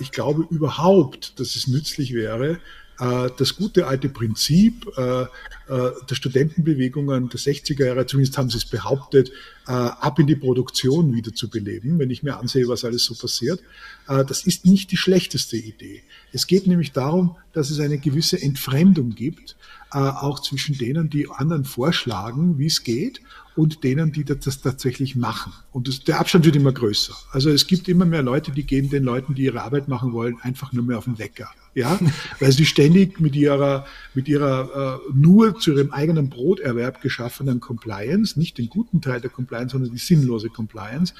[0.00, 2.58] Ich glaube überhaupt, dass es nützlich wäre,
[2.98, 5.26] äh, das gute alte Prinzip äh, äh,
[5.68, 9.32] der Studentenbewegungen der 60er Jahre, zumindest haben sie es behauptet,
[9.64, 13.60] ab in die Produktion wieder zu beleben, wenn ich mir ansehe, was alles so passiert.
[14.06, 16.02] Das ist nicht die schlechteste Idee.
[16.32, 19.56] Es geht nämlich darum, dass es eine gewisse Entfremdung gibt,
[19.90, 23.20] auch zwischen denen, die anderen vorschlagen, wie es geht,
[23.56, 25.52] und denen, die das tatsächlich machen.
[25.72, 27.14] Und der Abstand wird immer größer.
[27.32, 30.36] Also es gibt immer mehr Leute, die gehen den Leuten, die ihre Arbeit machen wollen,
[30.42, 31.98] einfach nur mehr auf den Wecker ja,
[32.40, 38.38] weil sie ständig mit ihrer, mit ihrer äh, nur zu ihrem eigenen Broterwerb geschaffenen Compliance,
[38.38, 41.14] nicht den guten Teil der Compliance, sondern die sinnlose Compliance,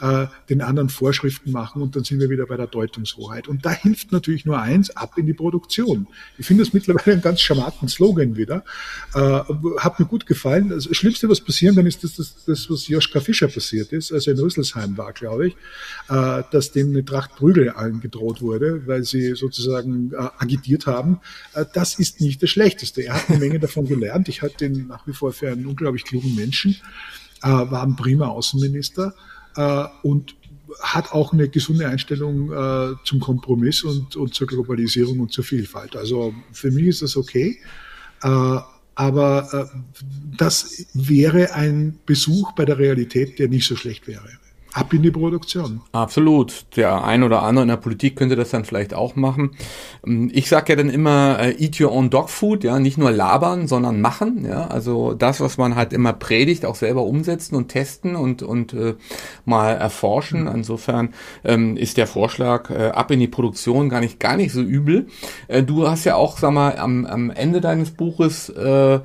[0.00, 3.48] äh, den anderen Vorschriften machen und dann sind wir wieder bei der Deutungshoheit.
[3.48, 6.06] Und da hilft natürlich nur eins, ab in die Produktion.
[6.38, 8.64] Ich finde das mittlerweile einen ganz charmanten Slogan wieder.
[9.14, 9.40] Äh,
[9.78, 10.68] hat mir gut gefallen.
[10.68, 14.30] Das Schlimmste, was passieren kann, ist das, das, das was Joschka Fischer passiert ist, also
[14.30, 15.56] in Rüsselsheim war, glaube ich,
[16.08, 21.20] äh, dass dem eine Tracht Prügel angedroht wurde, weil sie sozusagen äh, agitiert haben,
[21.54, 23.02] äh, das ist nicht das Schlechteste.
[23.02, 24.28] Er hat eine Menge davon gelernt.
[24.28, 26.76] Ich halte ihn nach wie vor für einen unglaublich klugen Menschen,
[27.42, 29.14] äh, war ein prima Außenminister
[29.56, 30.34] äh, und
[30.80, 35.96] hat auch eine gesunde Einstellung äh, zum Kompromiss und, und zur Globalisierung und zur Vielfalt.
[35.96, 37.58] Also für mich ist das okay.
[38.22, 38.58] Äh,
[38.96, 39.70] aber
[40.36, 44.28] das wäre ein Besuch bei der Realität, der nicht so schlecht wäre
[44.72, 45.80] ab in die Produktion.
[45.92, 46.64] Absolut.
[46.76, 49.52] Der ein oder andere in der Politik könnte das dann vielleicht auch machen.
[50.30, 53.66] Ich sage ja dann immer, äh, eat your own dog food, ja, nicht nur labern,
[53.66, 58.16] sondern machen, ja, also das, was man halt immer predigt, auch selber umsetzen und testen
[58.16, 58.94] und und äh,
[59.44, 60.42] mal erforschen.
[60.42, 60.54] Mhm.
[60.54, 61.14] Insofern
[61.44, 65.06] ähm, ist der Vorschlag äh, ab in die Produktion gar nicht gar nicht so übel.
[65.48, 69.00] Äh, du hast ja auch, sag mal, am, am Ende deines Buches äh,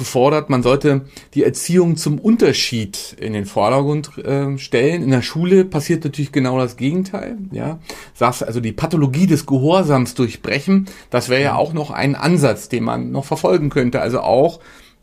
[0.00, 1.02] gefordert, man sollte
[1.34, 5.04] die Erziehung zum Unterschied in den Vordergrund äh, stellen.
[5.04, 7.38] In der Schule passiert natürlich genau das Gegenteil.
[7.52, 7.78] Ja,
[8.14, 10.86] sagst also die Pathologie des Gehorsams durchbrechen.
[11.10, 14.00] Das wäre ja auch noch ein Ansatz, den man noch verfolgen könnte.
[14.00, 14.58] Also auch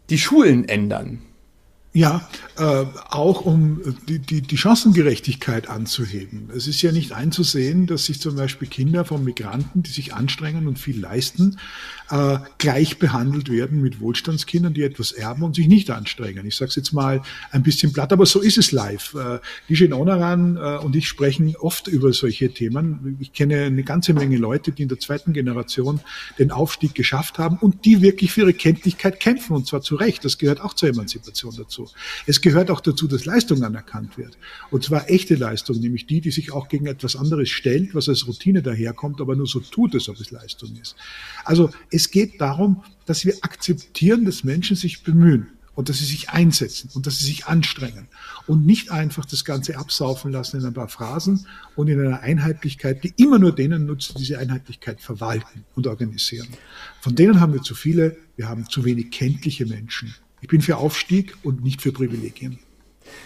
[0.10, 1.22] die Schulen ändern.
[1.94, 6.52] Ja, äh, auch um die, die, die Chancengerechtigkeit anzuheben.
[6.56, 10.68] Es ist ja nicht einzusehen, dass sich zum Beispiel Kinder von Migranten, die sich anstrengen
[10.68, 11.58] und viel leisten,
[12.10, 16.46] äh, gleich behandelt werden mit Wohlstandskindern, die etwas erben und sich nicht anstrengen.
[16.46, 19.14] Ich sage es jetzt mal ein bisschen platt, aber so ist es live.
[19.16, 23.18] Äh, Gishin Onaran äh, und ich sprechen oft über solche Themen.
[23.20, 26.00] Ich kenne eine ganze Menge Leute, die in der zweiten Generation
[26.40, 30.24] den Aufstieg geschafft haben und die wirklich für ihre Kenntlichkeit kämpfen und zwar zu Recht.
[30.24, 31.90] Das gehört auch zur Emanzipation dazu.
[32.26, 34.38] Es gehört auch dazu, dass Leistung anerkannt wird.
[34.72, 38.28] Und zwar echte Leistung, nämlich die, die sich auch gegen etwas anderes stellt, was als
[38.28, 40.96] Routine daherkommt, aber nur so tut, als ob es Leistung ist.
[41.44, 46.30] Also es geht darum, dass wir akzeptieren, dass Menschen sich bemühen und dass sie sich
[46.30, 48.08] einsetzen und dass sie sich anstrengen
[48.46, 53.04] und nicht einfach das Ganze absaufen lassen in ein paar Phrasen und in einer Einheitlichkeit,
[53.04, 56.48] die immer nur denen nutzt, die diese Einheitlichkeit verwalten und organisieren.
[57.02, 60.14] Von denen haben wir zu viele, wir haben zu wenig kenntliche Menschen.
[60.42, 62.60] Ich bin für Aufstieg und nicht für Privilegien.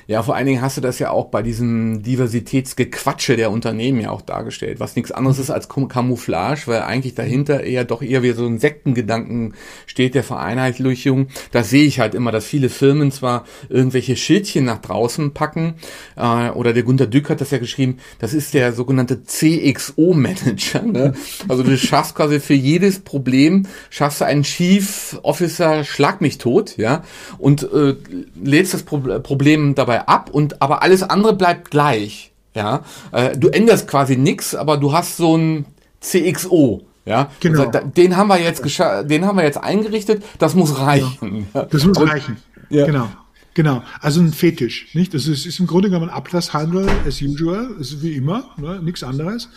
[0.07, 4.09] Ja, vor allen Dingen hast du das ja auch bei diesem Diversitätsgequatsche der Unternehmen ja
[4.11, 8.31] auch dargestellt, was nichts anderes ist als Camouflage, weil eigentlich dahinter eher doch eher wie
[8.31, 9.53] so ein Sektengedanken
[9.85, 11.27] steht der Vereinheitlichung.
[11.51, 15.75] Da sehe ich halt immer, dass viele Firmen zwar irgendwelche Schildchen nach draußen packen,
[16.15, 20.81] äh, oder der Gunter Dück hat das ja geschrieben, das ist der sogenannte CXO-Manager.
[20.81, 21.13] Ne?
[21.47, 26.77] Also du schaffst quasi für jedes Problem, schaffst du einen Chief Officer, schlag mich tot,
[26.77, 27.03] ja,
[27.37, 27.95] und äh,
[28.41, 32.31] lädst das Pro Problem dabei ab und aber alles andere bleibt gleich.
[32.55, 35.65] Ja, äh, du änderst quasi nichts, aber du hast so ein
[36.01, 36.81] CXO.
[37.05, 37.65] Ja, genau.
[37.67, 40.23] Also, den haben wir jetzt den haben wir jetzt eingerichtet.
[40.37, 41.47] Das muss reichen.
[41.53, 41.63] Ja.
[41.63, 42.37] Das muss und, reichen.
[42.69, 42.85] Ja.
[42.85, 43.07] Genau.
[43.53, 45.13] Genau, also ein Fetisch, nicht?
[45.13, 48.79] Das ist, ist im Grunde genommen Ablasshandel as usual, ist wie immer, ne?
[48.81, 49.49] nichts anderes.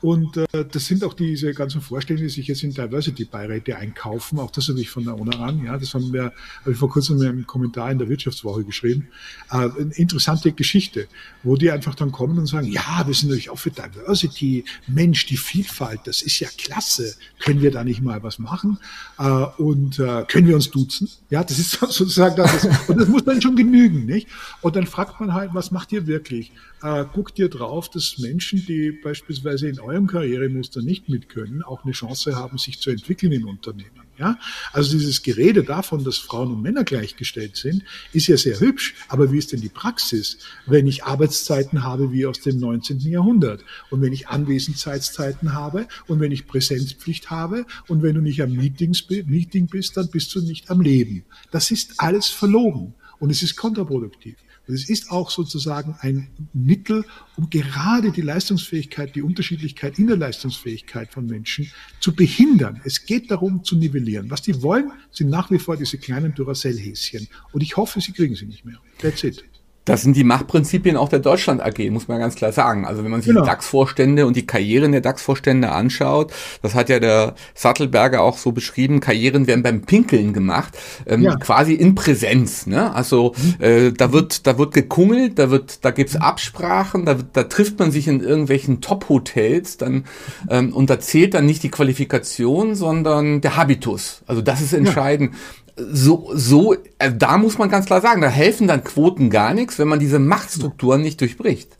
[0.00, 4.38] Und äh, das sind auch diese ganzen Vorstellungen, die sich jetzt in Diversity-Beiräte einkaufen.
[4.38, 5.64] Auch das habe ich von der ONA an.
[5.64, 9.08] Ja, das haben wir, habe ich vor kurzem in einem Kommentar in der Wirtschaftswoche geschrieben.
[9.50, 11.08] Äh, eine interessante Geschichte,
[11.42, 14.64] wo die einfach dann kommen und sagen, ja, wir sind natürlich auch für Diversity.
[14.86, 17.16] Mensch, die Vielfalt, das ist ja klasse.
[17.40, 18.78] Können wir da nicht mal was machen?
[19.18, 19.24] Äh,
[19.56, 21.08] und äh, können wir uns duzen?
[21.30, 22.64] Ja, das ist sozusagen das.
[22.86, 24.28] Und das muss dann schon genügen, nicht?
[24.60, 26.52] Und dann fragt man halt, was macht ihr wirklich?
[26.82, 31.84] Äh, guckt ihr drauf, dass Menschen, die beispielsweise in eurem Karrieremuster nicht mit können, auch
[31.84, 34.02] eine Chance haben, sich zu entwickeln in Unternehmen.
[34.18, 34.38] Ja?
[34.72, 38.94] Also dieses Gerede davon, dass Frauen und Männer gleichgestellt sind, ist ja sehr hübsch.
[39.08, 43.00] Aber wie ist denn die Praxis, wenn ich Arbeitszeiten habe wie aus dem 19.
[43.00, 48.42] Jahrhundert und wenn ich Anwesenheitszeiten habe und wenn ich Präsenzpflicht habe und wenn du nicht
[48.42, 51.24] am Meetings, Meeting bist, dann bist du nicht am Leben.
[51.50, 54.36] Das ist alles verlogen und es ist kontraproduktiv.
[54.68, 57.04] Und es ist auch sozusagen ein Mittel,
[57.36, 62.80] um gerade die Leistungsfähigkeit, die Unterschiedlichkeit in der Leistungsfähigkeit von Menschen zu behindern.
[62.84, 64.30] Es geht darum, zu nivellieren.
[64.30, 67.28] Was die wollen, sind nach wie vor diese kleinen Duracell-Häschen.
[67.52, 68.78] Und ich hoffe, sie kriegen sie nicht mehr.
[68.98, 69.42] That's it.
[69.88, 72.84] Das sind die Machtprinzipien auch der Deutschland AG, muss man ganz klar sagen.
[72.84, 73.42] Also wenn man sich genau.
[73.42, 76.32] die DAX-Vorstände und die Karrieren der DAX-Vorstände anschaut,
[76.62, 80.76] das hat ja der Sattelberger auch so beschrieben, Karrieren werden beim Pinkeln gemacht,
[81.06, 81.36] ähm, ja.
[81.36, 82.66] quasi in Präsenz.
[82.66, 82.94] Ne?
[82.94, 83.64] Also mhm.
[83.64, 87.90] äh, da wird da wird gekungelt, da wird da gibt's Absprachen, da, da trifft man
[87.90, 90.04] sich in irgendwelchen Top-Hotels, dann
[90.50, 94.22] ähm, und da zählt dann nicht die Qualifikation, sondern der Habitus.
[94.26, 95.32] Also das ist entscheidend.
[95.32, 95.38] Ja
[95.78, 99.78] so, so, äh, da muss man ganz klar sagen, da helfen dann Quoten gar nichts,
[99.78, 101.78] wenn man diese Machtstrukturen nicht durchbricht.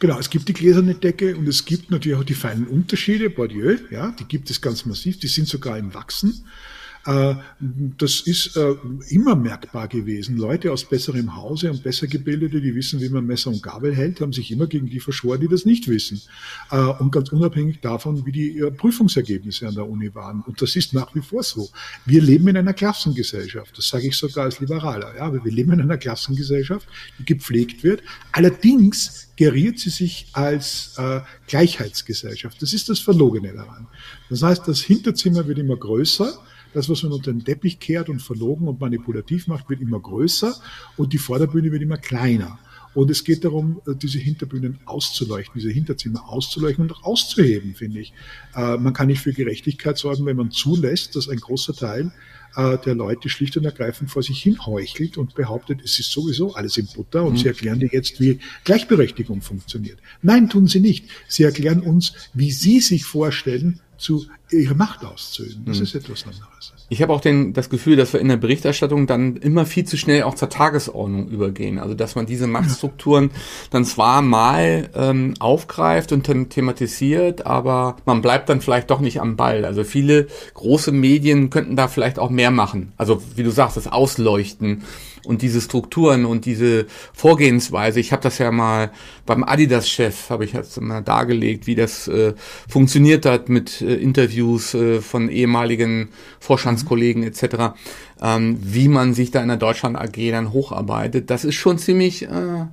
[0.00, 3.76] Genau, es gibt die gläserne Decke und es gibt natürlich auch die feinen Unterschiede, Bourdieu,
[3.90, 6.44] ja, die gibt es ganz massiv, die sind sogar im Wachsen.
[7.06, 7.34] Äh,
[7.98, 8.74] das ist äh,
[9.08, 10.36] immer merkbar gewesen.
[10.36, 14.20] Leute aus besserem Hause und besser gebildete, die wissen, wie man Messer und Gabel hält,
[14.20, 16.20] haben sich immer gegen die verschworen, die das nicht wissen.
[16.70, 20.42] Äh, und ganz unabhängig davon, wie die Prüfungsergebnisse an der Uni waren.
[20.46, 21.70] Und das ist nach wie vor so.
[22.04, 23.76] Wir leben in einer Klassengesellschaft.
[23.78, 25.16] Das sage ich sogar als Liberaler.
[25.16, 26.86] Ja, wir leben in einer Klassengesellschaft,
[27.18, 28.02] die gepflegt wird.
[28.32, 32.60] Allerdings geriert sie sich als äh, Gleichheitsgesellschaft.
[32.60, 33.86] Das ist das Verlogene daran.
[34.28, 36.38] Das heißt, das Hinterzimmer wird immer größer
[36.72, 40.54] das, was man unter den Teppich kehrt und verlogen und manipulativ macht, wird immer größer
[40.96, 42.58] und die Vorderbühne wird immer kleiner.
[42.92, 48.00] Und es geht darum, äh, diese Hinterbühnen auszuleuchten, diese Hinterzimmer auszuleuchten und auch auszuheben, finde
[48.00, 48.12] ich.
[48.54, 52.12] Äh, man kann nicht für Gerechtigkeit sorgen, wenn man zulässt, dass ein großer Teil
[52.56, 56.54] äh, der Leute schlicht und ergreifend vor sich hin heuchelt und behauptet, es ist sowieso
[56.54, 57.38] alles im Butter und mhm.
[57.38, 59.98] sie erklären dir jetzt, wie Gleichberechtigung funktioniert.
[60.22, 61.06] Nein, tun sie nicht.
[61.28, 65.64] Sie erklären uns, wie sie sich vorstellen, zu ihre Macht auszuüben.
[65.66, 65.82] Das mhm.
[65.84, 66.72] ist etwas anderes.
[66.92, 69.96] Ich habe auch den, das Gefühl, dass wir in der Berichterstattung dann immer viel zu
[69.96, 71.78] schnell auch zur Tagesordnung übergehen.
[71.78, 73.30] Also dass man diese Machtstrukturen
[73.70, 79.20] dann zwar mal ähm, aufgreift und dann thematisiert, aber man bleibt dann vielleicht doch nicht
[79.20, 79.64] am Ball.
[79.64, 82.92] Also viele große Medien könnten da vielleicht auch mehr machen.
[82.96, 84.82] Also wie du sagst, das Ausleuchten
[85.24, 88.00] und diese Strukturen und diese Vorgehensweise.
[88.00, 88.90] Ich habe das ja mal
[89.26, 92.34] beim Adidas-Chef, habe ich jetzt mal dargelegt, wie das äh,
[92.68, 96.08] funktioniert hat mit äh, Interviews äh, von ehemaligen
[96.40, 97.74] Vorstandskollegen etc.,
[98.22, 101.30] ähm, wie man sich da in der Deutschland AG dann hocharbeitet.
[101.30, 102.22] Das ist schon ziemlich...
[102.22, 102.66] Äh,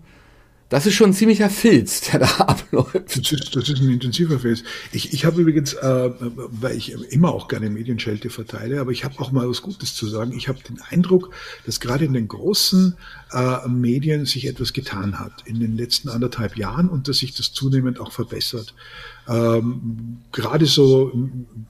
[0.70, 3.18] das ist schon ein ziemlicher Filz, der da abläuft.
[3.18, 4.64] Das ist, das ist ein intensiver Filz.
[4.92, 9.20] Ich, ich habe übrigens, äh, weil ich immer auch gerne Medienschelte verteile, aber ich habe
[9.20, 10.34] auch mal was Gutes zu sagen.
[10.34, 11.34] Ich habe den Eindruck,
[11.66, 12.98] dass gerade in den großen
[13.32, 17.54] äh, Medien sich etwas getan hat in den letzten anderthalb Jahren und dass sich das
[17.54, 18.74] zunehmend auch verbessert.
[19.28, 21.12] Ähm, gerade so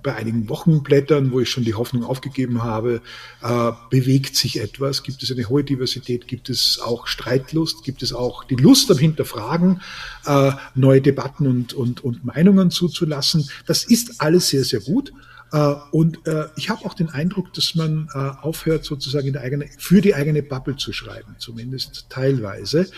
[0.03, 3.01] bei einigen Wochenblättern, wo ich schon die Hoffnung aufgegeben habe,
[3.41, 5.03] äh, bewegt sich etwas.
[5.03, 6.27] Gibt es eine hohe Diversität?
[6.27, 7.83] Gibt es auch Streitlust?
[7.83, 9.81] Gibt es auch die Lust am Hinterfragen,
[10.25, 13.49] äh, neue Debatten und, und, und Meinungen zuzulassen?
[13.65, 15.11] Das ist alles sehr, sehr gut.
[15.51, 20.01] Äh, und äh, ich habe auch den Eindruck, dass man äh, aufhört, sozusagen eigene, für
[20.01, 22.89] die eigene Bubble zu schreiben, zumindest teilweise.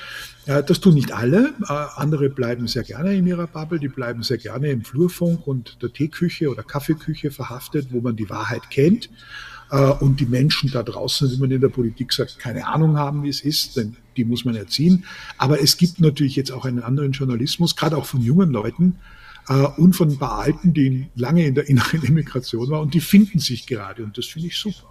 [0.45, 1.53] Das tun nicht alle.
[1.95, 5.93] Andere bleiben sehr gerne in ihrer Bubble, die bleiben sehr gerne im Flurfunk und der
[5.93, 9.11] Teeküche oder Kaffeeküche verhaftet, wo man die Wahrheit kennt
[9.99, 13.29] und die Menschen da draußen, wie man in der Politik sagt, keine Ahnung haben, wie
[13.29, 15.05] es ist, denn die muss man erziehen.
[15.37, 18.95] Aber es gibt natürlich jetzt auch einen anderen Journalismus, gerade auch von jungen Leuten,
[19.49, 23.01] äh, und von ein paar Alten, die lange in der inneren Immigration waren und die
[23.01, 24.87] finden sich gerade und das finde ich super.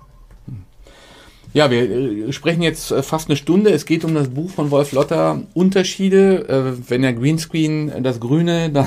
[1.54, 3.70] Ja, wir äh, sprechen jetzt äh, fast eine Stunde.
[3.70, 6.46] Es geht um das Buch von Wolf Lotter, Unterschiede.
[6.48, 8.86] Äh, wenn der Greenscreen das Grüne da,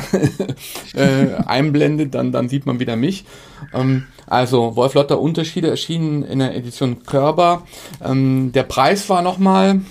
[1.48, 3.26] einblendet, dann, dann sieht man wieder mich.
[3.74, 7.66] Ähm, also Wolf Lotter, Unterschiede erschienen in der Edition Körber.
[8.04, 9.82] Ähm, der Preis war nochmal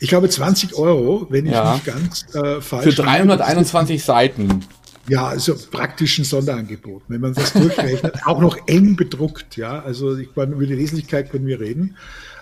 [0.00, 1.74] ich glaube 20 Euro, wenn ich ja.
[1.74, 4.64] nicht ganz äh, falsch Für 321 Seiten.
[5.08, 7.02] Ja, also praktisch ein Sonderangebot.
[7.08, 9.80] Wenn man das durchrechnet, auch noch eng bedruckt, ja.
[9.82, 11.96] Also ich meine, über die Leserlichkeit können wir reden.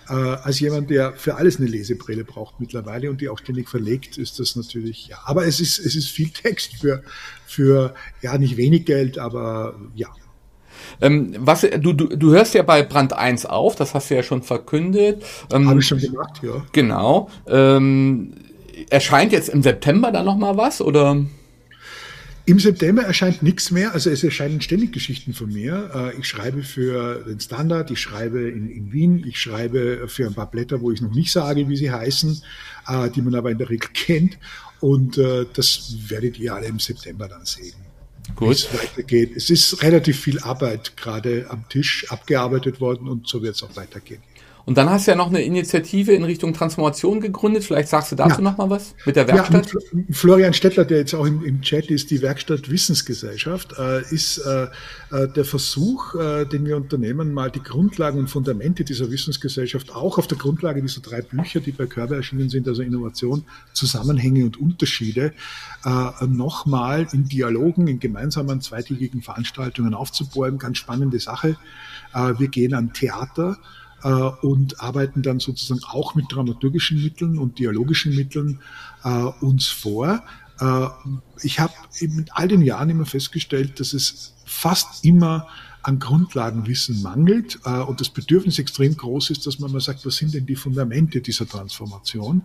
[0.09, 4.17] Äh, als jemand, der für alles eine Lesebrille braucht mittlerweile und die auch ständig verlegt,
[4.17, 5.17] ist das natürlich, ja.
[5.25, 7.03] Aber es ist, es ist viel Text für,
[7.45, 10.09] für, ja, nicht wenig Geld, aber ja,
[11.01, 14.23] ähm, was, du, du, du hörst ja bei Brand 1 auf, das hast du ja
[14.23, 15.23] schon verkündet.
[15.51, 16.65] Ähm, Habe ich schon gemacht, ja.
[16.71, 17.29] Genau.
[17.47, 18.33] Ähm,
[18.89, 21.23] erscheint jetzt im September dann nochmal was, oder?
[22.45, 25.91] Im September erscheint nichts mehr, also es erscheinen ständig Geschichten von mir.
[25.95, 30.33] Äh, ich schreibe für den Standard, ich schreibe in, in Wien, ich schreibe für ein
[30.33, 32.41] paar Blätter, wo ich noch nicht sage, wie sie heißen,
[32.89, 34.37] äh, die man aber in der Regel kennt.
[34.81, 37.75] Und äh, das werdet ihr alle im September dann sehen.
[38.35, 38.49] Gut.
[38.49, 39.35] Wie es weitergeht.
[39.35, 43.75] Es ist relativ viel Arbeit gerade am Tisch abgearbeitet worden und so wird es auch
[43.75, 44.21] weitergehen.
[44.65, 47.65] Und dann hast du ja noch eine Initiative in Richtung Transformation gegründet.
[47.65, 48.41] Vielleicht sagst du dazu ja.
[48.41, 49.73] noch mal was mit der Werkstatt.
[49.73, 54.37] Ja, Florian Stettler, der jetzt auch im, im Chat ist, die Werkstatt Wissensgesellschaft, äh, ist
[54.37, 54.67] äh,
[55.11, 60.17] äh, der Versuch, äh, den wir unternehmen, mal die Grundlagen und Fundamente dieser Wissensgesellschaft auch
[60.17, 63.43] auf der Grundlage dieser drei Bücher, die bei Körber erschienen sind, also Innovation,
[63.73, 65.33] Zusammenhänge und Unterschiede,
[65.83, 70.57] äh, nochmal in Dialogen, in gemeinsamen zweitägigen Veranstaltungen aufzubohren.
[70.57, 71.57] Ganz spannende Sache.
[72.13, 73.57] Äh, wir gehen an Theater
[74.03, 78.59] äh, und arbeiten dann sozusagen auch mit dramaturgischen Mitteln und dialogischen Mitteln
[79.03, 79.09] äh,
[79.41, 80.23] uns vor.
[80.59, 80.87] Äh,
[81.41, 85.47] ich habe mit all den Jahren immer festgestellt, dass es fast immer
[85.83, 90.15] an Grundlagenwissen mangelt äh, und das Bedürfnis extrem groß ist, dass man mal sagt, was
[90.15, 92.43] sind denn die Fundamente dieser Transformation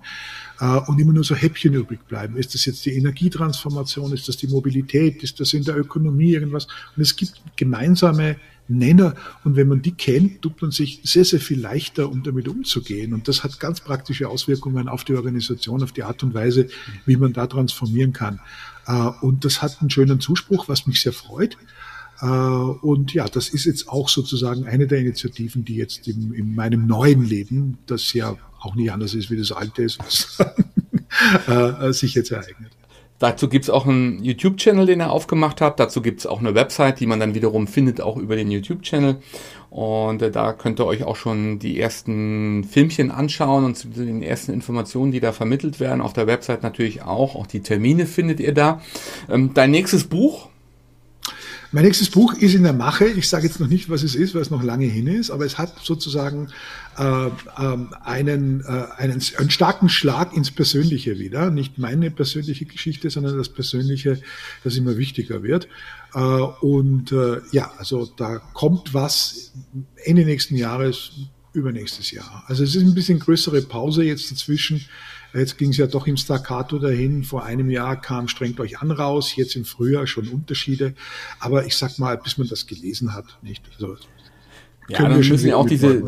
[0.58, 2.36] äh, und immer nur so Häppchen übrig bleiben.
[2.36, 6.66] Ist das jetzt die Energietransformation, ist das die Mobilität, ist das in der Ökonomie irgendwas?
[6.96, 8.36] Und es gibt gemeinsame
[8.68, 9.14] Nenner.
[9.44, 13.14] Und wenn man die kennt, tut man sich sehr, sehr viel leichter, um damit umzugehen.
[13.14, 16.68] Und das hat ganz praktische Auswirkungen auf die Organisation, auf die Art und Weise,
[17.06, 18.40] wie man da transformieren kann.
[18.86, 18.92] Äh,
[19.22, 21.56] und das hat einen schönen Zuspruch, was mich sehr freut.
[22.20, 26.54] Äh, und ja, das ist jetzt auch sozusagen eine der Initiativen, die jetzt in, in
[26.54, 30.64] meinem neuen Leben, das ja auch nicht anders ist wie das alte, sozusagen,
[31.46, 32.77] äh, sich jetzt ereignet.
[33.18, 35.80] Dazu gibt's auch einen YouTube-Channel, den er aufgemacht hat.
[35.80, 39.16] Dazu gibt's auch eine Website, die man dann wiederum findet, auch über den YouTube-Channel.
[39.70, 44.22] Und äh, da könnt ihr euch auch schon die ersten Filmchen anschauen und zu den
[44.22, 46.00] ersten Informationen, die da vermittelt werden.
[46.00, 47.34] Auf der Website natürlich auch.
[47.34, 48.80] Auch die Termine findet ihr da.
[49.28, 50.48] Ähm, dein nächstes Buch,
[51.70, 53.06] mein nächstes Buch ist in der Mache.
[53.06, 55.44] Ich sage jetzt noch nicht, was es ist, weil es noch lange hin ist, aber
[55.44, 56.48] es hat sozusagen
[56.98, 57.30] äh, äh,
[58.04, 61.50] einen, äh, einen, einen starken Schlag ins Persönliche wieder.
[61.50, 64.20] Nicht meine persönliche Geschichte, sondern das Persönliche,
[64.64, 65.68] das immer wichtiger wird.
[66.14, 69.52] Äh, und äh, ja, also da kommt was
[70.04, 71.12] Ende nächsten Jahres,
[71.52, 72.44] übernächstes Jahr.
[72.46, 74.84] Also es ist ein bisschen größere Pause jetzt dazwischen.
[75.34, 77.22] Jetzt ging es ja doch im Staccato dahin.
[77.22, 80.94] Vor einem Jahr kam Strengt euch an raus, jetzt im Frühjahr schon Unterschiede.
[81.38, 83.62] Aber ich sag mal, bis man das gelesen hat, nicht?
[83.74, 83.96] Also,
[84.88, 86.02] ja, dann müssen ja auch diese,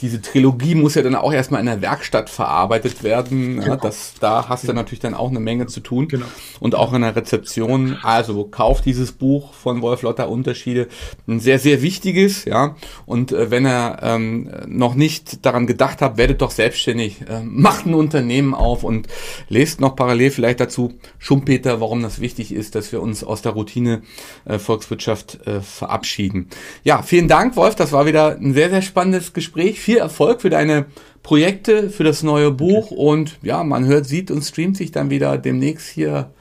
[0.00, 3.56] diese Trilogie muss ja dann auch erstmal in der Werkstatt verarbeitet werden.
[3.56, 3.66] Genau.
[3.66, 6.08] Ja, das, da hast du natürlich dann auch eine Menge zu tun.
[6.08, 6.26] Genau.
[6.60, 7.98] Und auch in der Rezeption.
[8.02, 10.88] Also kauft dieses Buch von Wolf Lotter Unterschiede.
[11.26, 12.76] Ein sehr, sehr wichtiges, ja.
[13.06, 17.22] Und äh, wenn er ähm, noch nicht daran gedacht hat, werdet doch selbstständig.
[17.28, 19.06] Äh, macht ein Unternehmen auf und
[19.48, 23.52] lest noch parallel vielleicht dazu Schumpeter, warum das wichtig ist, dass wir uns aus der
[23.52, 24.02] Routine
[24.44, 26.48] äh, Volkswirtschaft äh, verabschieden.
[26.84, 27.74] Ja, vielen Dank, Wolf.
[27.74, 30.86] Das war wieder ein sehr, sehr spannendes Gespräch viel Erfolg für deine
[31.22, 35.38] Projekte, für das neue Buch und ja, man hört, sieht und streamt sich dann wieder
[35.38, 36.32] demnächst hier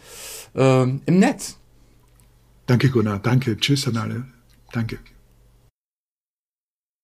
[0.56, 1.60] äh, im Netz.
[2.66, 3.20] Danke, Gunnar.
[3.20, 3.56] Danke.
[3.56, 4.26] Tschüss an alle.
[4.72, 4.98] Danke.